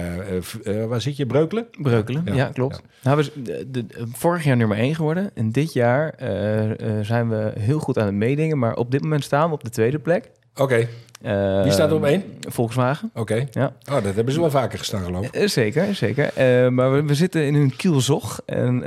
[0.89, 1.27] waar zit je?
[1.27, 1.67] Breukelen?
[1.79, 2.81] Breukelen, ja, ja klopt.
[2.83, 3.11] Ja.
[3.11, 5.31] Nou, we de, de, vorig jaar nummer 1 geworden.
[5.35, 6.15] En dit jaar
[7.03, 8.59] zijn we heel goed aan het meedingen.
[8.59, 10.31] Maar op dit moment staan we op de tweede plek.
[10.57, 10.89] Oké.
[11.23, 12.23] Uh, Wie staat er op één?
[12.41, 13.11] Volkswagen.
[13.15, 13.47] Oké.
[13.51, 13.73] Ja.
[13.91, 15.37] Oh, dat hebben ze wel vaker gestaan, geloof ik.
[15.37, 16.25] Uh, zeker, zeker.
[16.25, 18.41] Uh, maar we, we, zitten in hun kielzog.
[18.47, 18.81] En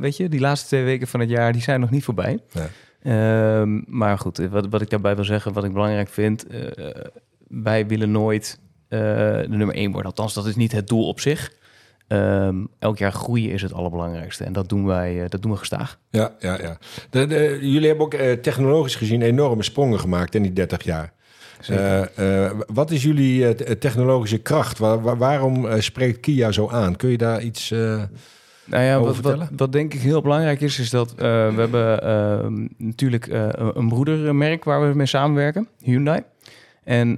[0.00, 2.38] weet je, die laatste twee weken van het jaar, die zijn nog niet voorbij.
[2.52, 2.66] Nee.
[3.02, 6.46] Ehm, maar goed, wat, wat ik daarbij wil zeggen, wat ik belangrijk vind...
[7.48, 10.10] wij willen nooit de nummer één worden.
[10.10, 11.52] Althans, dat is niet het doel op zich.
[12.08, 14.44] Um, elk jaar groeien is het allerbelangrijkste.
[14.44, 15.98] En dat doen wij, dat doen we gestaag.
[16.10, 16.78] Ja, ja, ja.
[17.10, 21.12] De, de, jullie hebben ook technologisch gezien enorme sprongen gemaakt in die 30 jaar.
[22.66, 24.78] wat is jullie technologische kracht?
[24.78, 26.96] waarom spreekt Kia zo aan?
[26.96, 27.70] Kun je daar iets
[28.66, 33.26] nou ja, wat, wat, wat, denk ik heel belangrijk is, is dat we hebben natuurlijk
[33.72, 36.22] een broedermerk waar we mee samenwerken, Hyundai.
[36.84, 37.16] En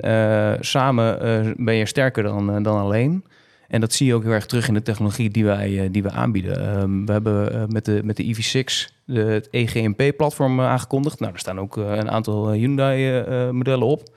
[0.60, 1.18] samen
[1.56, 3.24] ben je sterker dan, dan alleen.
[3.68, 6.02] En dat zie je ook heel erg terug in de technologie die wij, eh, die
[6.02, 6.60] we aanbieden.
[6.60, 11.20] Ehm, we hebben uh, met, de, met de EV6 de, het EGMP-platform uh, aangekondigd.
[11.20, 14.14] Nou, er staan ook een aantal Hyundai-modellen op.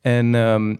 [0.00, 0.78] En um,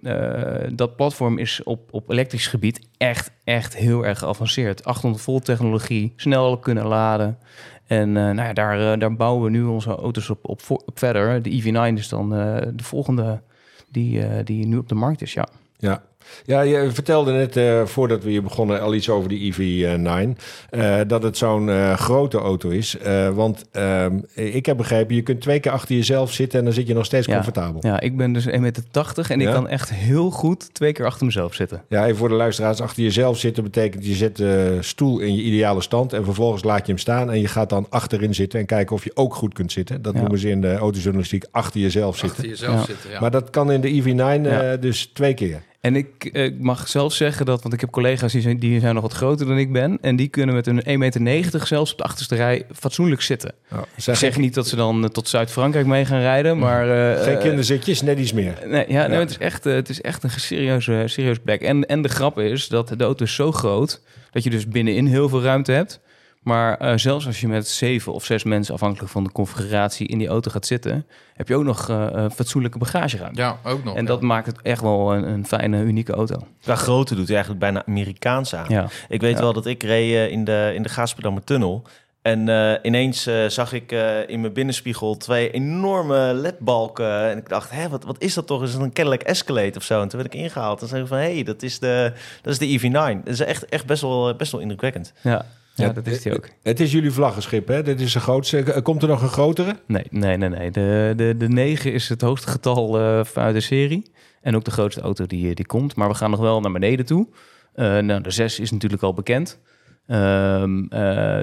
[0.77, 4.85] dat platform is op, op elektrisch gebied echt, echt heel erg geavanceerd.
[4.85, 7.39] 800 volt technologie, snel kunnen laden.
[7.87, 11.43] En nou ja, daar, daar bouwen we nu onze auto's op, op, op verder.
[11.43, 12.31] De EV9 is dan
[12.75, 13.41] de volgende
[13.89, 15.49] die, die nu op de markt is, ja.
[15.79, 16.03] Ja,
[16.45, 20.41] ja, je vertelde net uh, voordat we hier begonnen al iets over die EV9.
[20.71, 22.97] Uh, dat het zo'n uh, grote auto is.
[23.33, 26.87] want ehm, ik heb begrepen, je kunt twee keer achter jezelf zitten en dan zit
[26.87, 27.81] je nog steeds comfortabel.
[27.81, 28.83] Ja, ik ben dus 1,80 meter
[29.29, 31.83] en ik kan echt heel goed twee keer achter mezelf zitten.
[31.89, 35.43] Ja, even voor de luisteraars, achter jezelf zitten betekent je zet de stoel in je
[35.43, 38.67] ideale stand en vervolgens laat je hem staan en je gaat dan achterin zitten en
[38.67, 40.03] kijken of je ook goed kunt zitten.
[40.03, 42.39] Dat noemen ze in de autojournalistiek achter jezelf zitten.
[42.39, 43.21] Achter jezelf zitten, ja.
[43.21, 45.63] Maar dat kan in de EV9 dus twee keer.
[45.85, 48.95] En ik, ik, mag zelf zeggen dat, want ik heb collega's die zijn, die zijn
[48.95, 49.99] nog wat groter dan ik ben.
[50.01, 53.53] En die kunnen met een 1,90 meter zelfs op de achterste rij fatsoenlijk zitten.
[53.73, 56.87] Oh, zeg ik zeg niet dat ze dan eh, tot Zuid-Frankrijk mee gaan rijden, maar...
[56.87, 58.59] Uh, Geen kinderzitjes, net iets meer.
[58.67, 61.63] Nee, ja, Nee, het, is echt, het is echt een serieuze, serieuze plek.
[61.63, 65.07] En, en de grap is dat de auto is zo groot dat je dus binnenin
[65.07, 66.01] heel veel ruimte hebt.
[66.45, 70.19] Maar uh, zelfs als je met zeven of zes mensen, afhankelijk van de configuratie, in
[70.19, 73.41] die auto gaat zitten, heb je ook nog uh, fatsoenlijke bagageruimte.
[73.41, 73.97] Ja, ook nog.
[73.97, 76.47] En dat maakt het echt wel een, een, fijne, unieke auto.
[76.61, 78.67] Qua grootte doet hij eigenlijk bijna Amerikaans aan.
[78.69, 78.89] Ja.
[79.09, 81.87] Ik weet wel dat ik reed in de, in de Gaasperdammer tunnel.
[82.23, 87.31] En uh, ineens uh, zag ik uh, in mijn binnenspiegel twee enorme ledbalken.
[87.31, 88.63] En ik dacht, hé, wat, wat is dat toch?
[88.63, 90.03] Is dat een Cadillac Escalade of zo?
[90.03, 90.83] En toen werd ik ingehaald.
[90.83, 93.25] En zei ik van, hé, hey, dat is de, dat is de EV9.
[93.25, 95.13] Dat is echt, echt best, wel, best wel indrukwekkend.
[95.21, 95.47] Ja.
[95.75, 96.49] Ja, dat is hij ook.
[96.63, 97.83] Het is jullie vlaggenschip, hè?
[97.83, 98.81] Dit is de grootste.
[98.83, 99.77] Komt er nog een grotere?
[99.87, 100.49] Nee, nee, nee.
[100.49, 100.71] nee.
[100.71, 104.11] De, de, de 9 is het hoogste getal uh, vanuit de serie.
[104.41, 105.97] En ook de grootste auto die, die komt.
[105.97, 107.29] Maar we gaan nog wel naar beneden toe.
[107.77, 109.59] Uh, nou, de 6 is natuurlijk al bekend.
[110.07, 110.63] Uh,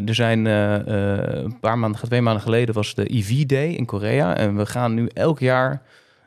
[0.08, 4.38] er zijn een paar maanden, twee maanden geleden was de EV Day in Korea.
[4.38, 5.82] En we gaan nu elk jaar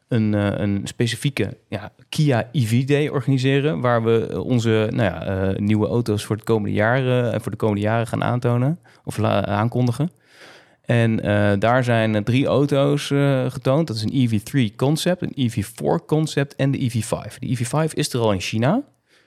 [0.09, 3.81] een, eh, een specifieke ja, Kia EV Day organiseren.
[3.81, 7.57] Waar we onze nou ja, eh, nieuwe auto's voor, het komende jaren, en voor de
[7.57, 10.11] komende jaren gaan aantonen of aankondigen.
[10.85, 11.17] En
[11.59, 13.07] daar zijn drie auto's
[13.49, 13.87] getoond.
[13.87, 17.39] Dat is een EV3 concept, een EV4 concept en de EV5.
[17.39, 18.83] De EV5 is er al in China.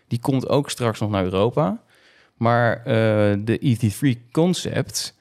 [0.07, 1.83] Die komt ook straks nog naar Europa.
[2.35, 2.83] Maar
[3.43, 5.16] de EV3 concept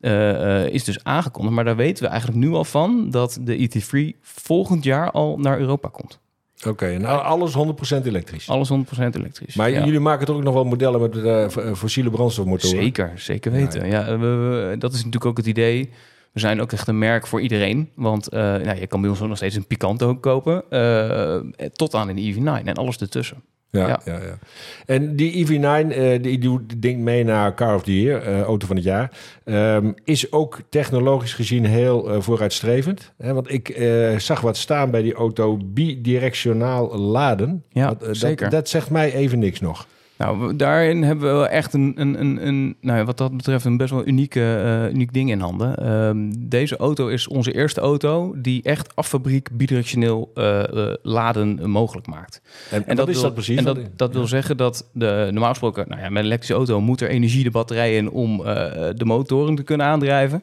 [0.00, 1.54] uh, is dus aangekondigd.
[1.54, 5.58] Maar daar weten we eigenlijk nu al van dat de ET3 volgend jaar al naar
[5.58, 6.20] Europa komt.
[6.58, 7.56] Oké, okay, en alles
[8.02, 8.48] 100% elektrisch?
[8.48, 8.74] Alles 100%
[9.10, 9.54] elektrisch.
[9.54, 12.82] Maar jullie maken toch ook nog wel modellen met uh, fossiele brandstofmotoren?
[12.82, 13.88] Zeker, zeker weten.
[13.88, 15.90] Ja, we, dat is natuurlijk ook het idee.
[16.32, 17.90] We zijn ook echt een merk voor iedereen.
[17.94, 20.64] Want uh, nou, je kan bij ons nog steeds een Picanto kopen.
[21.72, 23.42] tot aan een EV9 en alles ertussen.
[23.76, 24.12] Ja, ja.
[24.12, 24.38] ja,
[24.86, 28.66] En die EV9, uh, die doet ding mee naar Car of the Year, uh, auto
[28.66, 29.10] van het jaar.
[29.44, 33.12] Um, is ook technologisch gezien heel uh, vooruitstrevend.
[33.18, 33.32] Hè?
[33.34, 33.76] Want ik
[34.16, 37.64] zag wat staan bij die auto bidirectionaal laden.
[37.68, 38.36] Ja, dat, zeker.
[38.36, 39.86] Dat, dat zegt mij even niks nog.
[40.18, 43.76] Nou, daarin hebben we echt een, een, een, een nou ja, wat dat betreft, een
[43.76, 45.92] best wel unieke, uh, uniek ding in handen.
[45.92, 52.06] Um, deze auto is onze eerste auto die echt affabriek bidirectioneel uh, uh, laden mogelijk
[52.06, 52.40] maakt.
[52.70, 53.58] En, en, dat is dat precies?
[53.58, 56.80] En dat, dat wil zeggen dat de, normaal gesproken, nou ja, met een elektrische auto
[56.80, 58.36] moet er energie de batterij in om
[58.96, 60.42] de motoren te kunnen aandrijven.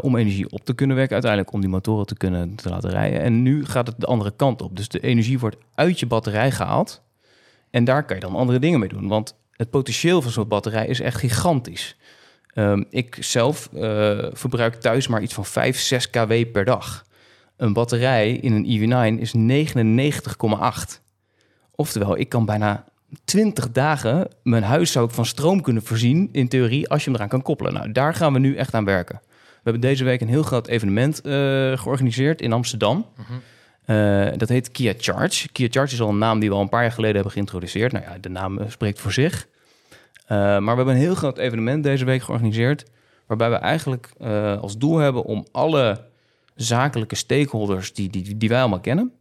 [0.00, 3.20] om energie op te kunnen wekken, uiteindelijk om die motoren te kunnen te laten rijden.
[3.20, 4.76] En nu gaat het de andere kant op.
[4.76, 7.06] Dus de energie wordt uit je batterij gehaald.
[7.70, 9.08] En daar kan je dan andere dingen mee doen.
[9.08, 11.96] Want het potentieel van zo'n batterij is echt gigantisch.
[12.54, 13.80] Um, ik zelf uh,
[14.32, 17.04] verbruik thuis maar iets van 5, 6 kW per dag.
[17.56, 19.34] Een batterij in een EV9 is
[20.96, 21.00] 99,8.
[21.70, 22.84] Oftewel, ik kan bijna
[23.24, 27.14] 20 dagen mijn huis zou ik van stroom kunnen voorzien, in theorie, als je hem
[27.14, 27.72] eraan kan koppelen.
[27.72, 29.20] Nou, daar gaan we nu echt aan werken.
[29.28, 31.32] We hebben deze week een heel groot evenement uh,
[31.78, 33.06] georganiseerd in Amsterdam.
[33.18, 33.24] Uh
[33.88, 35.48] uh, dat heet Kia Charge.
[35.52, 37.92] Kia Charge is al een naam die we al een paar jaar geleden hebben geïntroduceerd.
[37.92, 39.48] Nou ja, de naam eh, spreekt voor zich.
[40.22, 42.84] Uh, maar we hebben een heel groot evenement deze week georganiseerd.
[43.26, 44.10] Waarbij we eigenlijk
[44.60, 46.04] als doel hebben om alle
[46.54, 49.12] zakelijke stakeholders die, die, die wij allemaal kennen,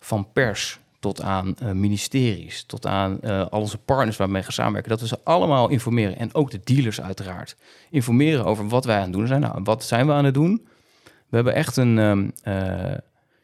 [0.00, 5.00] van pers tot aan ministeries, tot aan al onze partners waarmee we gaan samenwerken, dat
[5.00, 6.18] we ze allemaal informeren.
[6.18, 7.56] En ook de dealers uiteraard.
[7.90, 9.40] Informeren over wat wij aan het doen zijn.
[9.40, 10.66] Nou, wat zijn we aan het doen?
[11.04, 12.32] We hebben echt een, um,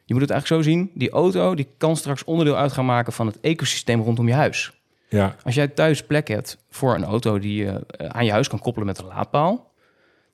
[0.09, 3.13] Je moet het eigenlijk zo zien, die auto die kan straks onderdeel uit gaan maken
[3.13, 4.71] van het ecosysteem rondom je huis.
[5.09, 5.35] Ja.
[5.43, 8.59] Als jij thuis plek hebt voor een auto die je eh, aan je huis kan
[8.59, 9.71] koppelen met een laadpaal,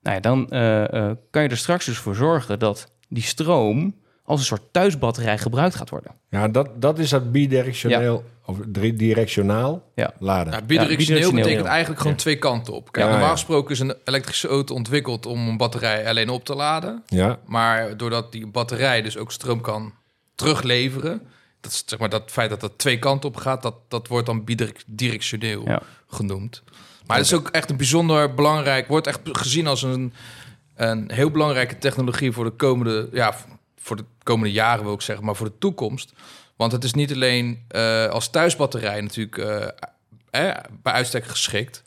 [0.02, 4.40] nou ja, dan uh, kan je er straks dus voor zorgen dat die stroom als
[4.40, 6.12] een soort thuisbatterij gebruikt gaat worden.
[6.30, 8.58] Ja, dat, dat is dat bidirectioneel of
[8.94, 10.14] directionaal ja.
[10.20, 10.54] laden.
[10.54, 12.92] Ja, bidirectioneel, betekent eigenlijk gewoon twee kanten op.
[12.92, 17.04] Kijk, normaal gesproken is een elektrische auto ontwikkeld om een batterij alleen op te laden.
[17.08, 17.40] Ja.
[17.46, 19.94] Maar doordat die batterij dus ook stroom kan
[20.36, 21.22] terugleveren,
[21.62, 24.26] dat is, zeg maar dat feit dat dat twee kanten op gaat, dat, dat wordt
[24.26, 26.64] dan bidirectioneel genoemd.
[27.06, 30.14] Maar het is ook echt een bijzonder belangrijk, wordt echt gezien als een,
[30.76, 33.36] een heel belangrijke technologie voor de komende, ja,
[33.86, 36.14] voor de komende jaren wil ik zeggen, maar voor de toekomst.
[36.56, 39.62] Want het is niet alleen uh, als thuisbatterij natuurlijk uh,
[40.30, 41.84] eh, bij uitstek geschikt,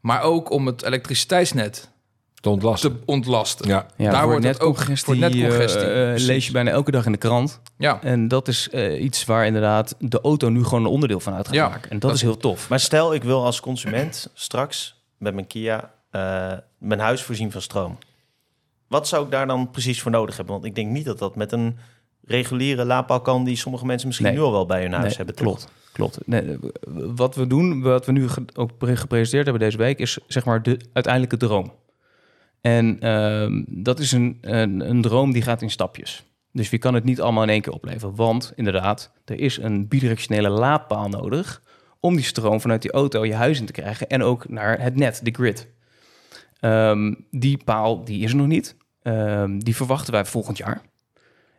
[0.00, 1.90] maar ook om het elektriciteitsnet
[2.34, 2.92] te ontlasten.
[2.92, 3.68] Te ontlasten.
[3.68, 3.86] Ja.
[3.96, 5.80] ja Daar wordt het ook voor netcongestie.
[5.80, 7.60] Uh, lees je bijna elke dag in de krant.
[7.76, 8.02] Ja.
[8.02, 11.46] En dat is uh, iets waar inderdaad de auto nu gewoon een onderdeel van uit
[11.46, 11.68] gaat ja.
[11.68, 11.90] maken.
[11.90, 12.68] En dat, dat, is heel tof.
[12.68, 17.62] Maar stel, ik wil als consument straks met mijn Kia uh, mijn huis voorzien van
[17.62, 17.98] stroom.
[18.90, 20.54] Wat zou ik daar dan precies voor nodig hebben?
[20.54, 21.76] Want ik denk niet dat dat met een
[22.24, 23.44] reguliere laadpaal kan...
[23.44, 24.36] die sommige mensen misschien nee.
[24.36, 25.34] nu al wel bij hun huis nee, hebben.
[25.34, 26.18] Klopt, klopt.
[26.26, 26.58] Nee,
[27.14, 29.98] wat we doen, wat we nu ook gepresenteerd hebben deze week...
[29.98, 31.72] is zeg maar de uiteindelijke droom.
[32.60, 36.24] En uh, dat is een, een, een, droom die gaat in stapjes.
[36.52, 38.14] Dus je kan het niet allemaal in één keer opleveren.
[38.14, 41.62] Want inderdaad, er is een bidirectionele laadpaal nodig...
[42.00, 44.08] om die stroom vanuit die auto je huis in te krijgen...
[44.08, 45.68] en ook naar het net, de grid.
[46.60, 48.78] Um, die paal die is er nog niet.
[49.02, 50.82] Um, die verwachten wij volgend jaar.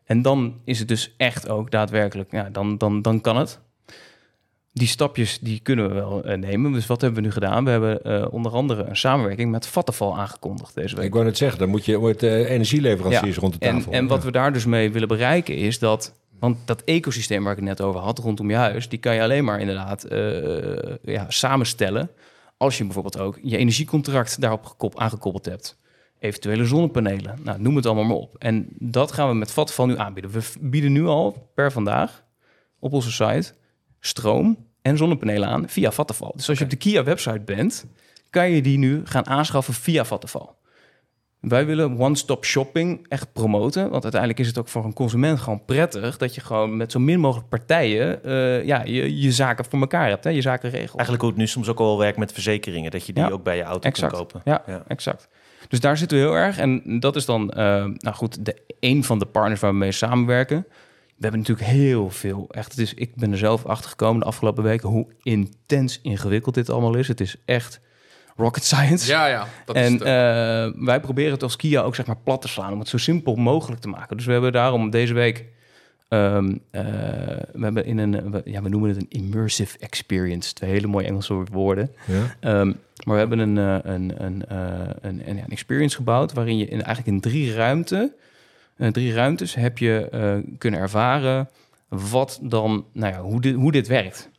[0.04, 3.60] En dan is het dus echt ook daadwerkelijk, ja, dan, dan, dan kan het.
[4.74, 6.72] Die stapjes die kunnen we wel uh, nemen.
[6.72, 7.64] Dus wat hebben we nu gedaan?
[7.64, 11.06] We hebben uh, onder andere een samenwerking met Vattenfall aangekondigd deze week.
[11.06, 13.42] Ik wou net zeggen, dan moet je met uh, energieleveranciers ja.
[13.42, 13.92] rond de tafel.
[13.92, 17.52] En, en wat we daar dus mee willen bereiken is dat want dat ecosysteem waar
[17.52, 20.06] ik het net over had rondom je huis, die kan je alleen maar inderdaad
[21.02, 22.10] ja, samenstellen.
[22.58, 25.80] Als je bijvoorbeeld ook je energiecontract daarop aangekoppeld hebt
[26.22, 27.40] eventuele zonnepanelen.
[27.44, 28.36] Nou, noem het allemaal maar op.
[28.38, 30.32] En dat gaan we met Vattenfall nu aanbieden.
[30.32, 32.24] We bieden nu al per vandaag
[32.80, 33.54] op onze site
[34.00, 36.32] stroom en zonnepanelen aan via Vattenfall.
[36.36, 37.86] Dus als je op de Kia-website bent,
[38.30, 40.50] kan je die nu gaan aanschaffen via Vattenfall.
[41.40, 43.90] Wij willen one-stop shopping echt promoten.
[43.90, 46.18] Want uiteindelijk is het ook voor een consument gewoon prettig...
[46.18, 50.08] dat je gewoon met zo min mogelijk partijen uh, ja, je, je zaken voor elkaar
[50.08, 50.24] hebt.
[50.24, 50.96] Hè, je zaken regelt.
[50.96, 52.92] Eigenlijk hoe het nu soms ook al werkt met verzekeringen...
[52.92, 54.12] dat je die ja, ook bij je auto exact.
[54.12, 54.42] kan kopen.
[54.44, 55.28] Ja, ja, exact.
[55.68, 56.58] Dus daar zitten we heel erg.
[56.58, 57.56] En dat is dan, uh,
[57.98, 60.66] nou goed, de, een van de partners waar we mee samenwerken.
[61.16, 64.26] We hebben natuurlijk heel veel, echt, het is, ik ben er zelf achter gekomen de
[64.26, 64.90] afgelopen weken...
[64.90, 67.08] hoe intens ingewikkeld dit allemaal is.
[67.08, 67.80] Het is echt
[68.36, 69.12] rocket science.
[69.12, 69.48] Ja, ja.
[69.66, 72.74] Dat en is uh, wij proberen het als Kia ook zeg maar plat te slaan...
[72.74, 74.18] om het zo simpel mogelijk te maken.
[74.18, 75.46] Dus we hebben daarom deze week...
[76.14, 76.82] Um, uh,
[77.54, 80.54] we hebben in een, we, ja, we noemen het een immersive experience.
[80.54, 81.92] Twee hele mooie Engelse woorden.
[82.08, 82.60] Ja.
[82.60, 84.58] Um, maar we hebben een, uh, een, een, uh,
[85.02, 88.14] een, een, een, experience gebouwd waarin je in, eigenlijk in drie ruimten,
[88.78, 90.10] uh, drie ruimtes heb je
[90.58, 91.50] kunnen ervaren
[91.88, 94.30] wat dan, nou ja, hoe dit, hoe dit werkt.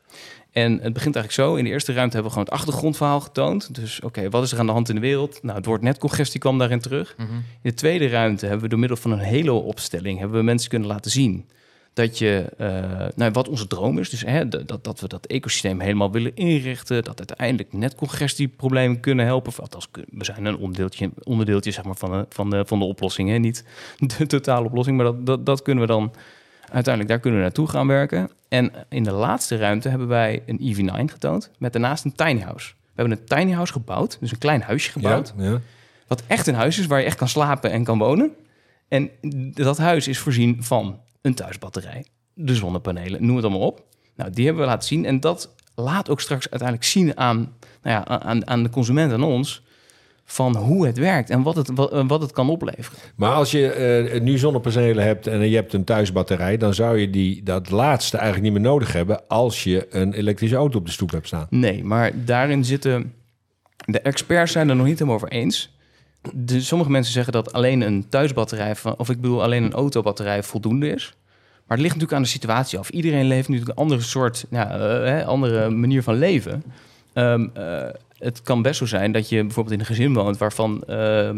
[0.51, 1.55] En het begint eigenlijk zo.
[1.55, 3.75] In de eerste ruimte hebben we gewoon het achtergrondverhaal getoond.
[3.75, 5.43] Dus oké, wat is er aan de hand in de wereld?
[5.43, 7.15] Nou, het woord netcongestie kwam daarin terug.
[7.17, 7.37] Mm -hmm.
[7.37, 10.71] In de tweede ruimte hebben we door middel van een hele opstelling hebben we mensen
[10.71, 11.47] kunnen laten zien
[11.93, 15.81] dat je, uh, nou, wat onze droom is, dus hè, dat, dat we dat ecosysteem
[15.81, 19.53] helemaal willen inrichten, dat uiteindelijk netcongestieproblemen kunnen helpen.
[19.57, 23.29] Althans, we zijn een onderdeeltje, onderdeeltje zeg maar, van, de, van, de, van de oplossing,
[23.29, 23.37] hè?
[23.37, 23.65] niet
[24.19, 26.13] de totale oplossing, maar dat, dat, dat kunnen we dan
[26.71, 28.31] uiteindelijk, daar kunnen we naartoe gaan werken.
[28.49, 32.71] En in de laatste ruimte hebben wij een EV9 getoond, met daarnaast een tiny house.
[32.71, 35.61] We hebben een tiny house gebouwd, dus een klein huisje gebouwd, ja, ja.
[36.07, 38.33] wat echt een huis is waar je echt kan slapen en kan wonen.
[38.89, 39.11] En
[39.53, 42.05] dat huis is voorzien van een thuisbatterij,
[42.35, 43.85] de zonnepanelen, noem het allemaal op.
[44.17, 47.37] Nou, die hebben we laten zien en dat laat ook straks uiteindelijk zien aan,
[47.83, 49.63] nou ja, aan, aan de consument en ons
[50.25, 52.99] van hoe het werkt en wat het, wat, wat het kan opleveren.
[53.17, 57.11] Maar als je uh, nu zonnepanelen hebt en je hebt een thuisbatterij, dan zou je
[57.11, 60.93] die, dat laatste eigenlijk niet meer nodig hebben als je een elektrische auto op de
[60.93, 61.47] stoep hebt staan.
[61.51, 63.13] Nee, maar daarin zitten
[63.85, 65.77] de experts zijn er nog niet helemaal over eens.
[66.33, 70.43] De, sommige mensen zeggen dat alleen een thuisbatterij, van, of ik bedoel alleen een autobatterij
[70.43, 71.15] voldoende is.
[71.67, 72.89] Maar het ligt natuurlijk aan de situatie af.
[72.89, 74.79] Iedereen leeft nu een andere soort, ja,
[75.21, 76.65] uh, andere manier van leven.
[77.15, 80.85] Um, uh, het kan best zo zijn dat je bijvoorbeeld in een gezin woont waarvan
[80.89, 81.31] uh,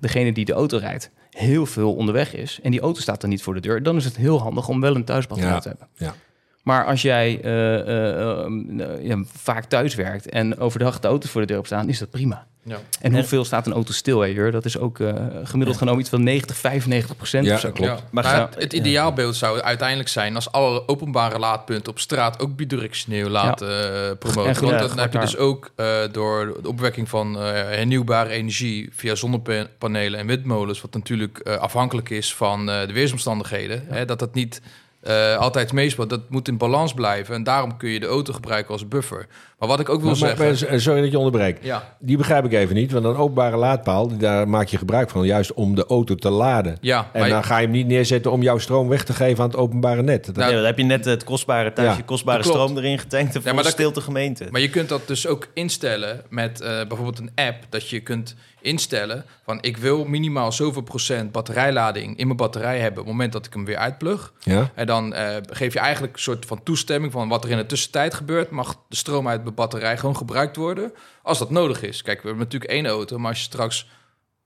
[0.00, 3.42] degene die de auto rijdt heel veel onderweg is en die auto staat er niet
[3.42, 3.82] voor de deur.
[3.82, 5.88] Dan is het heel handig om wel een thuisbatterij ja, te hebben.
[5.94, 6.14] Ja.
[6.62, 11.46] Maar als jij uh, uh, ja, vaak thuis werkt en overdag de auto voor de
[11.46, 12.46] deur op staan, is dat prima.
[12.62, 12.78] Ja.
[13.00, 16.22] En hoeveel staat een auto stil, hè, Dat is ook uh, gemiddeld genomen iets van
[16.22, 17.78] 90, 95 procent ja, klopt.
[17.78, 17.98] Ja.
[18.10, 23.28] Maar ja, het ideaalbeeld zou uiteindelijk zijn als alle openbare laadpunten op straat ook bidirectioneel
[23.28, 24.64] laten uh, promoten.
[24.64, 30.20] Want dan heb je dus ook uh, door de opwekking van hernieuwbare energie via zonnepanelen
[30.20, 34.60] en windmolens, wat natuurlijk afhankelijk is van de weersomstandigheden, hè, dat dat niet
[35.08, 36.10] uh, altijd meespeelt.
[36.10, 37.34] Dat moet in balans blijven.
[37.34, 39.26] En daarom kun je de auto gebruiken als buffer.
[39.60, 40.80] Maar wat ik ook wil zeggen...
[40.80, 41.58] sorry dat je onderbreek.
[41.62, 41.96] Ja.
[41.98, 42.92] Die begrijp ik even niet.
[42.92, 45.26] Want een openbare laadpaal, daar maak je gebruik van...
[45.26, 46.76] juist om de auto te laden.
[46.80, 49.42] Ja, en dan ga je hem niet neerzetten om jouw stroom weg te geven...
[49.42, 50.26] aan het openbare net.
[50.26, 50.36] Dat...
[50.36, 53.34] Nou, dan heb je net het kostbare thuisje, kostbare stroom erin getankt...
[53.34, 54.46] en ja, maar dat stilte gemeente.
[54.50, 57.56] Maar je kunt dat dus ook instellen met uh, bijvoorbeeld een app...
[57.68, 63.00] dat je kunt instellen van ik wil minimaal zoveel procent batterijlading in mijn batterij hebben
[63.00, 64.32] op het moment dat ik hem weer uitplug.
[64.38, 64.70] Ja.
[64.74, 67.66] En dan uh, geef je eigenlijk een soort van toestemming van wat er in de
[67.66, 68.50] tussentijd gebeurt.
[68.50, 72.02] Mag de stroom uit mijn batterij gewoon gebruikt worden als dat nodig is.
[72.02, 73.88] Kijk, we hebben natuurlijk één auto, maar als je straks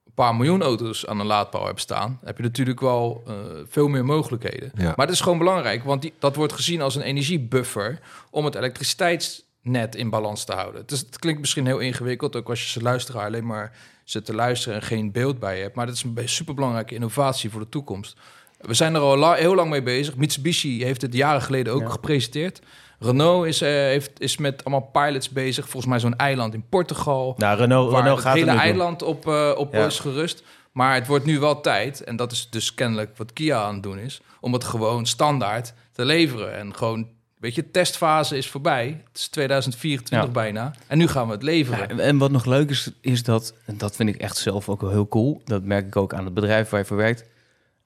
[0.05, 3.33] een paar miljoen auto's aan een laadpaal hebt staan, heb je natuurlijk wel uh,
[3.67, 4.71] veel meer mogelijkheden.
[4.75, 4.93] Ja.
[4.95, 8.55] Maar het is gewoon belangrijk, want die, dat wordt gezien als een energiebuffer om het
[8.55, 10.83] elektriciteitsnet in balans te houden.
[10.85, 13.71] Dus het klinkt misschien heel ingewikkeld, ook als je ze luisteraar alleen maar
[14.03, 15.75] zit te luisteren en geen beeld bij hebt.
[15.75, 18.17] Maar dat is een superbelangrijke innovatie voor de toekomst.
[18.59, 20.15] We zijn er al heel lang mee bezig.
[20.15, 22.61] Mitsubishi heeft het jaren geleden ook gepresenteerd.
[22.99, 25.69] Renault is, uh, heeft, is met allemaal pilots bezig.
[25.69, 27.33] Volgens mij zo'n eiland in Portugal.
[27.37, 30.43] Nou, Renault, waar Renault het hele eiland op, uh, op is gerust.
[30.71, 33.83] Maar het wordt nu wel tijd, en dat is dus kennelijk wat Kia aan het
[33.83, 36.53] doen is, om het gewoon standaard te leveren.
[36.53, 37.07] En gewoon
[37.45, 39.03] Weet je, testfase is voorbij.
[39.07, 40.73] Het is 2024 bijna.
[40.87, 41.99] En nu gaan we het leveren.
[41.99, 45.07] en wat nog leuk is, is dat, en dat vind ik echt zelf ook heel
[45.07, 45.41] cool.
[45.43, 47.25] Dat merk ik ook aan het bedrijf waar je voor werkt.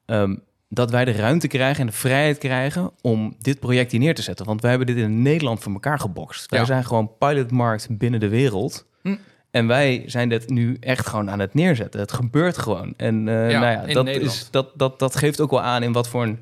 [0.06, 0.36] Ehm,
[0.72, 4.22] dat wij de ruimte krijgen en de vrijheid krijgen om dit project hier neer te
[4.22, 4.46] zetten.
[4.46, 6.50] Want wij hebben dit in Nederland voor elkaar gebokst.
[6.50, 8.86] Wij zijn gewoon pilotmarkt binnen de wereld.
[9.02, 9.16] Hm.
[9.50, 12.00] En wij zijn dit nu echt gewoon aan het neerzetten.
[12.00, 12.94] Het gebeurt gewoon.
[12.96, 16.08] En uh, nou ja, dat, is, dat, dat, dat geeft ook wel aan in wat
[16.08, 16.38] voor een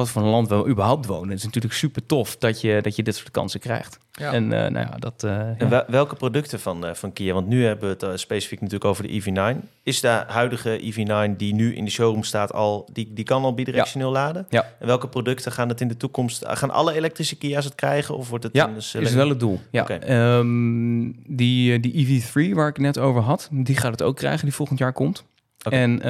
[0.00, 1.28] wat voor een land we überhaupt wonen.
[1.28, 3.98] Het is natuurlijk super tof dat je, dat je dit soort kansen krijgt.
[4.12, 4.32] Ja.
[4.32, 5.22] En uh, nou ja, dat.
[5.24, 7.34] Uh, en welke producten van, uh, van Kia?
[7.34, 9.68] Want nu hebben we het specifiek natuurlijk over de EV9.
[9.82, 13.54] Is de huidige EV9 die nu in de showroom staat al, die, die kan al
[13.54, 14.46] bidirectioneel laden?
[14.48, 14.72] Ja.
[14.78, 16.44] En welke producten gaan het in de toekomst?
[16.46, 18.52] Gaan alle elektrische Kia's het krijgen of wordt het?
[18.52, 19.60] Ja, is wel het doel.
[19.70, 19.82] Ja.
[19.82, 19.98] Okay.
[20.38, 24.44] Um, ehm, die, die EV3 waar ik net over had, die gaat het ook krijgen
[24.44, 25.24] die volgend jaar komt.
[25.62, 25.82] Okay.
[25.82, 26.02] En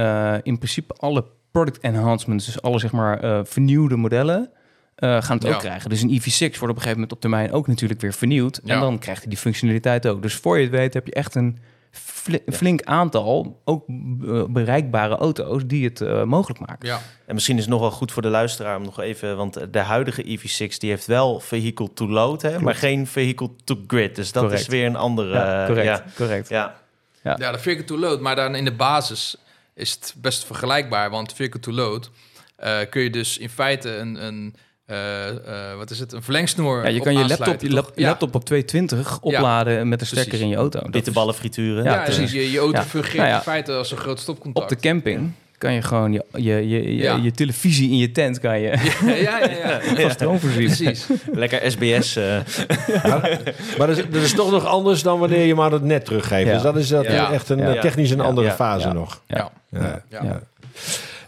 [0.42, 4.50] in principe alle product enhancements, dus alle zeg maar uh, vernieuwde modellen,
[4.98, 5.90] uh, gaan het ook krijgen.
[5.90, 8.60] Dus een EV6 wordt op een gegeven moment op termijn ook natuurlijk weer vernieuwd.
[8.64, 10.22] En dan krijgt hij die functionaliteit ook.
[10.22, 11.58] Dus voor je het weet heb je echt een
[12.46, 16.88] flink aantal ook uh, bereikbare auto's die het mogelijk maken.
[16.88, 17.00] Ja.
[17.26, 19.78] En misschien is het nog wel goed voor de luisteraar om nog even, want de
[19.78, 24.16] huidige EV6 die heeft wel vehicle to load, hè, maar geen vehicle to grid.
[24.16, 25.34] Dus dat is weer een andere.
[25.34, 25.86] Ja, correct.
[25.86, 26.04] Ja.
[26.16, 26.48] correct.
[26.48, 26.80] Ja.
[27.22, 27.36] Ja.
[27.38, 29.36] ja, de vehicle to load, maar dan in de basis
[29.80, 31.10] is het best vergelijkbaar.
[31.10, 32.10] Want vehicle to load
[32.64, 34.54] uh, kun je dus in feite een, een
[34.86, 36.82] uh, uh, wat is het, een verlengsnoer.
[36.82, 40.56] Ja, je kan je laptop, je laptop op 220 opladen met een stekker in je
[40.56, 40.80] auto.
[41.12, 41.84] ballen frituren.
[41.84, 42.32] Ja, precies.
[42.32, 44.72] Je, je auto fungeert nou in feite als een groot stopcontact.
[44.72, 48.40] Op de camping kan je gewoon je, je, je, je, je, televisie in je tent
[48.40, 48.68] kan je
[49.06, 49.80] ja, ja, ja, ja.
[50.00, 50.66] van stroom voorzien.
[50.66, 51.06] Precies.
[51.32, 52.16] Lekker SBS.
[52.16, 52.38] Uh.
[53.78, 56.50] maar dat is, dat is toch nog anders dan wanneer je maar het net teruggeeft.
[56.50, 59.22] Dus dat is dat echt een technisch een andere fase nog.
[59.26, 59.50] ja.
[60.08, 60.42] ja.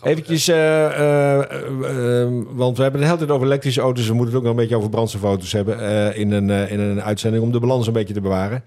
[0.03, 4.09] Eventjes, uh, uh, want we hebben het hele tijd over elektrische auto's.
[4.09, 7.43] We moeten het ook nog een beetje over brandstofauto's hebben in, een, in een uitzending
[7.43, 8.65] om de balans een beetje te bewaren.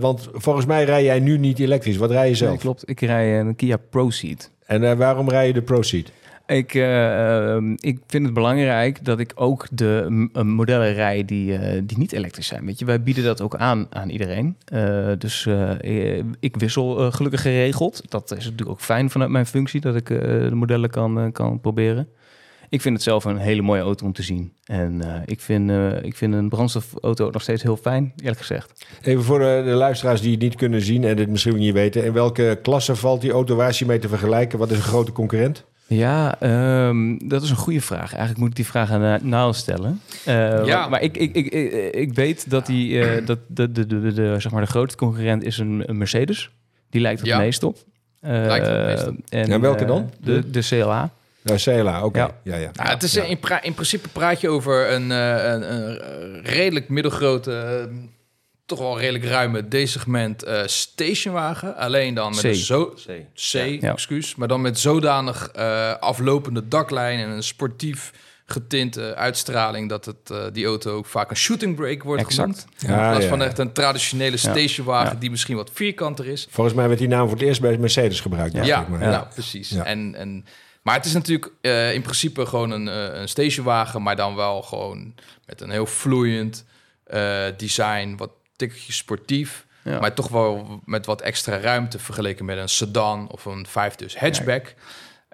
[0.00, 1.96] want volgens mij rij jij nu niet elektrisch.
[1.96, 2.50] Wat rij je zelf?
[2.50, 2.88] Nee, klopt.
[2.88, 4.50] Ik rij een Kia Proceed.
[4.66, 6.12] En waarom rij je de Proceed?
[6.46, 12.12] Ik, uh, ik vind het belangrijk dat ik ook de modellen rij die, die niet
[12.12, 12.66] elektrisch zijn.
[12.66, 14.56] Weet je, wij bieden dat ook aan aan iedereen.
[15.18, 15.48] Dus
[16.40, 18.02] ik wissel gelukkig geregeld.
[18.10, 22.08] Dat is natuurlijk ook fijn vanuit mijn functie dat ik de modellen kan, kan proberen.
[22.68, 24.52] Ik vind het zelf een hele mooie auto om te zien.
[24.64, 25.70] En ik, vind,
[26.02, 28.86] ik vind een brandstofauto nog steeds heel fijn, eerlijk gezegd.
[29.02, 32.04] Even voor de, de, luisteraars die het niet kunnen zien en dit misschien niet weten.
[32.04, 33.56] In welke klasse valt die auto?
[33.56, 34.58] Waar is je mee te vergelijken?
[34.58, 35.64] Wat is een grote concurrent?
[35.86, 36.42] Ja,
[36.88, 38.10] um, dat is een goede vraag.
[38.10, 40.00] Eigenlijk moet ik die vraag aan uh, stellen.
[40.28, 40.88] Uh, ja.
[40.88, 41.52] Maar ik, ik, ik,
[41.94, 45.42] ik, weet dat, die, uh, dat de, de, de, de, zeg maar de grootste concurrent
[45.42, 46.50] is een, een Mercedes.
[46.90, 47.38] Die lijkt het ja.
[47.38, 47.78] meest op.
[48.20, 49.16] lijkt het meest op.
[49.28, 50.10] En, ja, welke dan?
[50.20, 51.10] De, de CLA.
[51.44, 52.04] Ja, CLA, oké.
[52.04, 52.22] Okay.
[52.22, 52.54] Ja.
[52.54, 52.70] Ja, ja.
[52.72, 57.88] Nou, het is in, in, principe praat je over een, een, een redelijk middelgrote
[58.66, 61.76] toch wel redelijk ruime D-segment uh, stationwagen.
[61.76, 62.44] Alleen dan met C.
[62.44, 62.94] een zo...
[63.06, 64.34] C, C excuus.
[64.34, 68.12] Maar dan met zodanig uh, aflopende daklijn en een sportief
[68.46, 72.48] getinte uitstraling dat het, uh, die auto ook vaak een shooting brake wordt exact.
[72.48, 72.66] genoemd.
[72.76, 76.46] Ja, in plaats van echt een traditionele stationwagen die misschien wat vierkanter is.
[76.50, 78.66] Volgens mij werd die naam voor het eerst bij Mercedes gebruikt.
[78.66, 78.98] Ja, maar.
[78.98, 79.72] Nou, precies.
[79.72, 80.44] En, en,
[80.84, 84.62] maar het is natuurlijk uh, in principe gewoon een, uh, een stationwagen, maar dan wel
[84.62, 85.14] gewoon
[85.46, 86.64] met een heel vloeiend
[87.56, 89.66] design, wat tikkeltje sportief.
[89.84, 94.16] Maar toch wel met wat extra ruimte vergeleken met een sedan of een 5 dus
[94.16, 94.74] hatchback.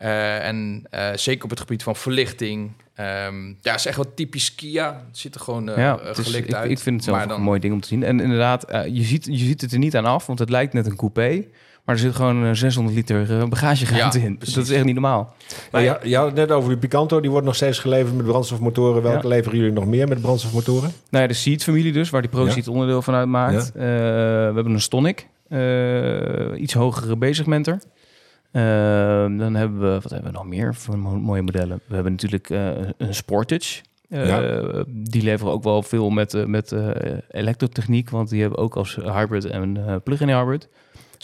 [0.03, 2.72] Uh, en uh, zeker op het gebied van verlichting.
[3.01, 5.05] Um, ja, is echt wat typisch Kia.
[5.07, 6.36] Het ziet er gewoon uh, ja, is, uit.
[6.36, 7.30] Ik, ik vind het zelf dan...
[7.30, 8.03] een mooi ding om te zien.
[8.03, 10.86] En inderdaad, je, ziet, je ziet het er niet aan af, want het lijkt net
[10.86, 11.44] een coupé.
[11.91, 14.36] Maar er zit gewoon 600 liter bagageruimte in.
[14.36, 14.55] Precies.
[14.55, 15.34] Dat is echt niet normaal.
[15.70, 17.20] Maar je, je, had het net over de Picanto.
[17.20, 19.03] Die wordt nog steeds geleverd met brandstofmotoren.
[19.03, 20.93] Welke leveren jullie nog meer met brandstofmotoren?
[21.11, 23.72] Nou ja, de Seat-familie dus, waar die ProSeat onderdeel van uitmaakt.
[23.72, 23.80] we
[24.55, 25.26] hebben een Stonic.
[26.57, 27.78] iets hogere B-segmenter.
[28.53, 31.80] Ehm, dan hebben we, wat hebben we nog meer voor mooie modellen?
[31.86, 33.80] We hebben natuurlijk uh, een Sportage.
[34.09, 36.74] Uh, Die leveren ook wel veel met, uh, met
[37.30, 40.68] elektrotechniek, want die hebben ook als hybrid en plug-in hybrid.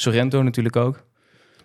[0.01, 1.05] Sorrento natuurlijk ook.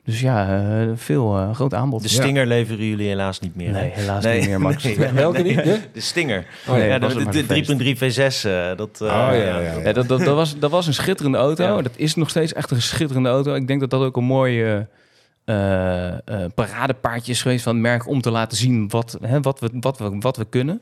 [0.04, 2.02] Dus ja, veel groot aanbod.
[2.02, 3.72] De Stinger leveren jullie helaas niet meer.
[3.72, 4.84] Nee, helaas niet meer, Max.
[4.98, 5.64] Nee, Welke niet?
[5.64, 6.46] De, de Stinger.
[6.68, 8.76] Oh, ja, de, de, 3.3 V6.
[8.78, 9.94] dat, oh, ja, ja, ja.
[9.94, 11.82] dat, dat, dat, was, dat was een schitterende auto.
[11.82, 13.54] Dat is nog steeds echt een schitterende auto.
[13.54, 14.88] Ik denk dat dat ook een mooie
[15.46, 16.14] uh,
[16.56, 20.18] paradepaardjes geweest van het merk om te laten zien wat, hè, wat, we, wat, we,
[20.20, 20.82] wat we kunnen.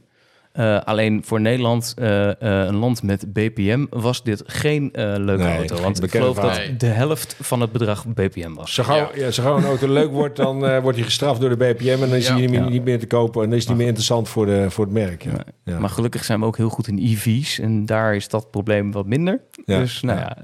[0.55, 5.57] Uh, alleen voor Nederland, uh, uh, een land met BPM, was dit geen leuke nee,
[5.57, 5.81] auto.
[5.81, 8.73] Want ik geloof dat de helft van het bedrag BPM was.
[8.73, 9.31] Zo gauw, ja.
[9.31, 11.87] zo gauw een auto leuk wordt, dan wordt hij gestraft door de BPM...
[11.87, 13.87] en dan is hij niet, niet, meer te kopen en dan is hij niet meer
[13.87, 15.25] interessant voor, de, voor het merk.
[15.63, 19.05] Maar gelukkig zijn we ook heel goed in EV's en daar is dat probleem wat
[19.05, 19.41] minder.
[19.65, 20.37] Dus nou ja,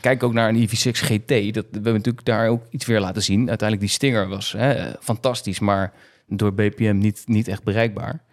[0.00, 1.54] kijk ook naar een EV6 GT.
[1.54, 3.48] Dat, we hebben natuurlijk daar ook iets weer laten zien.
[3.48, 5.92] Uiteindelijk die Stinger was hè, fantastisch, maar
[6.26, 8.24] door BPM niet, niet echt bereikbaar.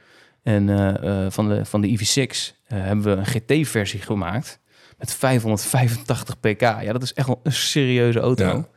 [0.44, 2.28] En uh, van, de, van de EV6 uh,
[2.68, 4.60] hebben we een GT-versie gemaakt
[4.98, 6.62] met 585 pk.
[6.62, 8.46] Ja, dat is echt wel een serieuze auto.
[8.46, 8.68] Ja.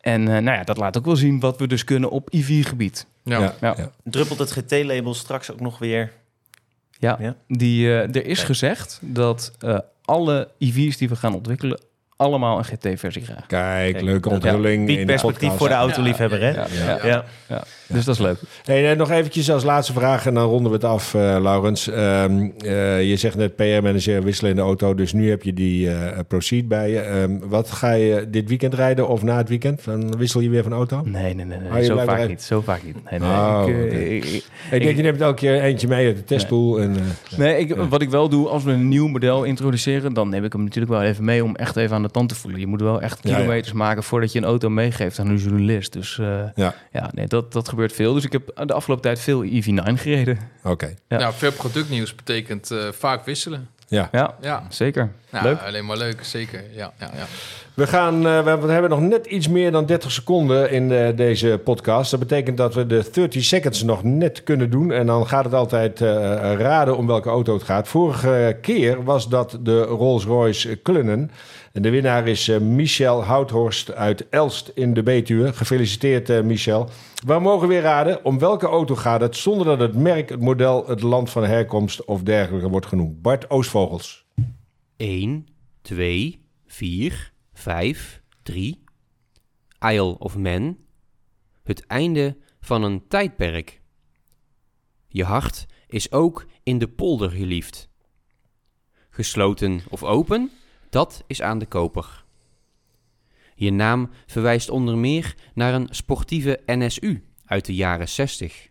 [0.00, 3.06] En uh, nou ja, dat laat ook wel zien wat we dus kunnen op EV-gebied.
[3.24, 3.54] Ja.
[3.60, 3.90] Ja.
[4.04, 6.12] Druppelt het GT-label straks ook nog weer?
[6.98, 9.52] Ja, Die, er is gezegd dat
[10.04, 11.80] alle EV's die we gaan ontwikkelen
[12.16, 13.46] allemaal een GT-versie graag.
[13.46, 14.90] Kijk, leuke onthulling.
[14.90, 16.50] Ja, perspectief voor de autoliefhebber, hè?
[16.50, 16.66] Ja,
[17.04, 17.64] ja, ja.
[17.88, 18.38] Dus dat is leuk.
[18.64, 21.86] Hey, nog eventjes als laatste vraag en dan ronden we het af, uh, Laurens.
[21.86, 25.88] Um, uh, je zegt net PR-manager wisselen in de auto, dus nu heb je die
[25.88, 27.08] uh, Proceed bij je.
[27.08, 29.84] Um, wat ga je dit weekend rijden of na het weekend?
[29.84, 31.02] Dan wissel je weer van auto?
[31.04, 31.58] Nee, nee, nee.
[31.58, 31.80] nee.
[31.80, 32.42] Oh, zo vaak niet.
[32.42, 33.10] Zo vaak niet.
[33.10, 33.28] Nee, nee.
[33.28, 33.88] Oh, ik, okay.
[33.88, 36.76] ik, ik, ik, denk, je neemt elke keer eentje mee uit de testpool.
[36.76, 36.96] Nee, en,
[37.36, 40.52] nee ik, wat ik wel doe, als we een nieuw model introduceren, dan neem ik
[40.52, 42.60] hem natuurlijk wel even mee om echt even aan de tand te voelen.
[42.60, 45.92] Je moet wel echt kilometers maken voordat je een auto meegeeft aan een journalist.
[45.92, 46.16] Dus
[46.54, 48.14] ja, ja nee, dat, dat gebeurt veel.
[48.14, 50.38] Dus ik heb de afgelopen tijd veel EV9 gereden.
[50.62, 50.94] Oké.
[51.08, 51.18] Ja.
[51.18, 53.68] Nou, veel productnieuws betekent uh, vaak wisselen.
[53.88, 54.62] Ja, ja, ja.
[54.68, 55.12] zeker.
[55.30, 55.60] Nou, leuk.
[55.60, 56.64] Alleen maar leuk, zeker.
[56.72, 57.26] Ja, ja, ja.
[57.74, 61.60] We, gaan, uh, we hebben nog net iets meer dan 30 seconden in uh, deze
[61.64, 62.10] podcast.
[62.10, 64.92] Dat betekent dat we de 30 seconds nog net kunnen doen.
[64.92, 66.08] En dan gaat het altijd uh,
[66.58, 67.88] raden om welke auto het gaat.
[67.88, 71.30] Vorige keer was dat de Rolls-Royce Cullinan.
[71.76, 75.52] En de winnaar is uh, Michel Houthorst uit Elst in de Betuwe.
[75.52, 76.90] Gefeliciteerd, uh, Michel.
[77.26, 80.86] We mogen weer raden om welke auto gaat het zonder dat het merk, het model,
[80.86, 83.22] het land van herkomst of dergelijke wordt genoemd.
[83.22, 84.26] Bart Oostvogels.
[84.96, 85.46] 1,
[85.82, 88.82] 2, 4, 5, 3.
[89.80, 90.76] Isle of Man.
[91.62, 93.80] Het einde van een tijdperk.
[95.08, 97.88] Je hart is ook in de polder geliefd.
[99.10, 100.50] Gesloten of open?
[100.90, 102.24] Dat is aan de koper.
[103.54, 108.68] Je naam verwijst onder meer naar een sportieve NSU uit de jaren 60.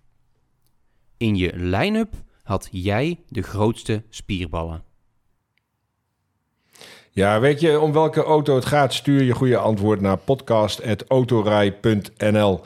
[1.17, 2.13] In je line-up
[2.43, 4.83] had jij de grootste spierballen.
[7.11, 8.93] Ja, weet je om welke auto het gaat?
[8.93, 12.61] Stuur je goede antwoord naar podcast.autorij.nl.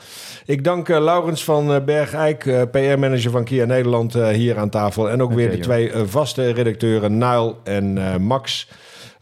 [0.46, 5.10] Ik dank uh, Laurens van uh, Bergijk, uh, PR-manager van Kia Nederland, hier aan tafel.
[5.10, 8.68] En ook weer de twee vaste redacteuren, Nile en Max.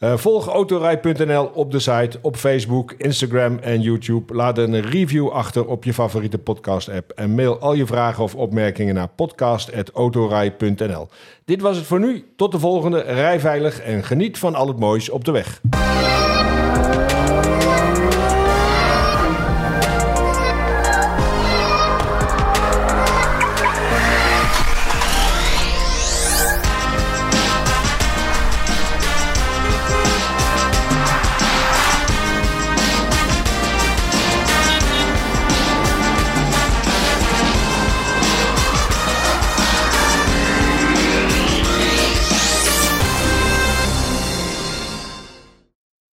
[0.00, 4.34] Uh, volg autorij.nl op de site, op Facebook, Instagram en YouTube.
[4.34, 7.10] Laat een review achter op je favoriete podcast-app.
[7.10, 11.08] En mail al je vragen of opmerkingen naar podcast.autorij.nl.
[11.44, 12.24] Dit was het voor nu.
[12.36, 13.00] Tot de volgende.
[13.00, 15.60] Rij veilig en geniet van al het moois op de weg.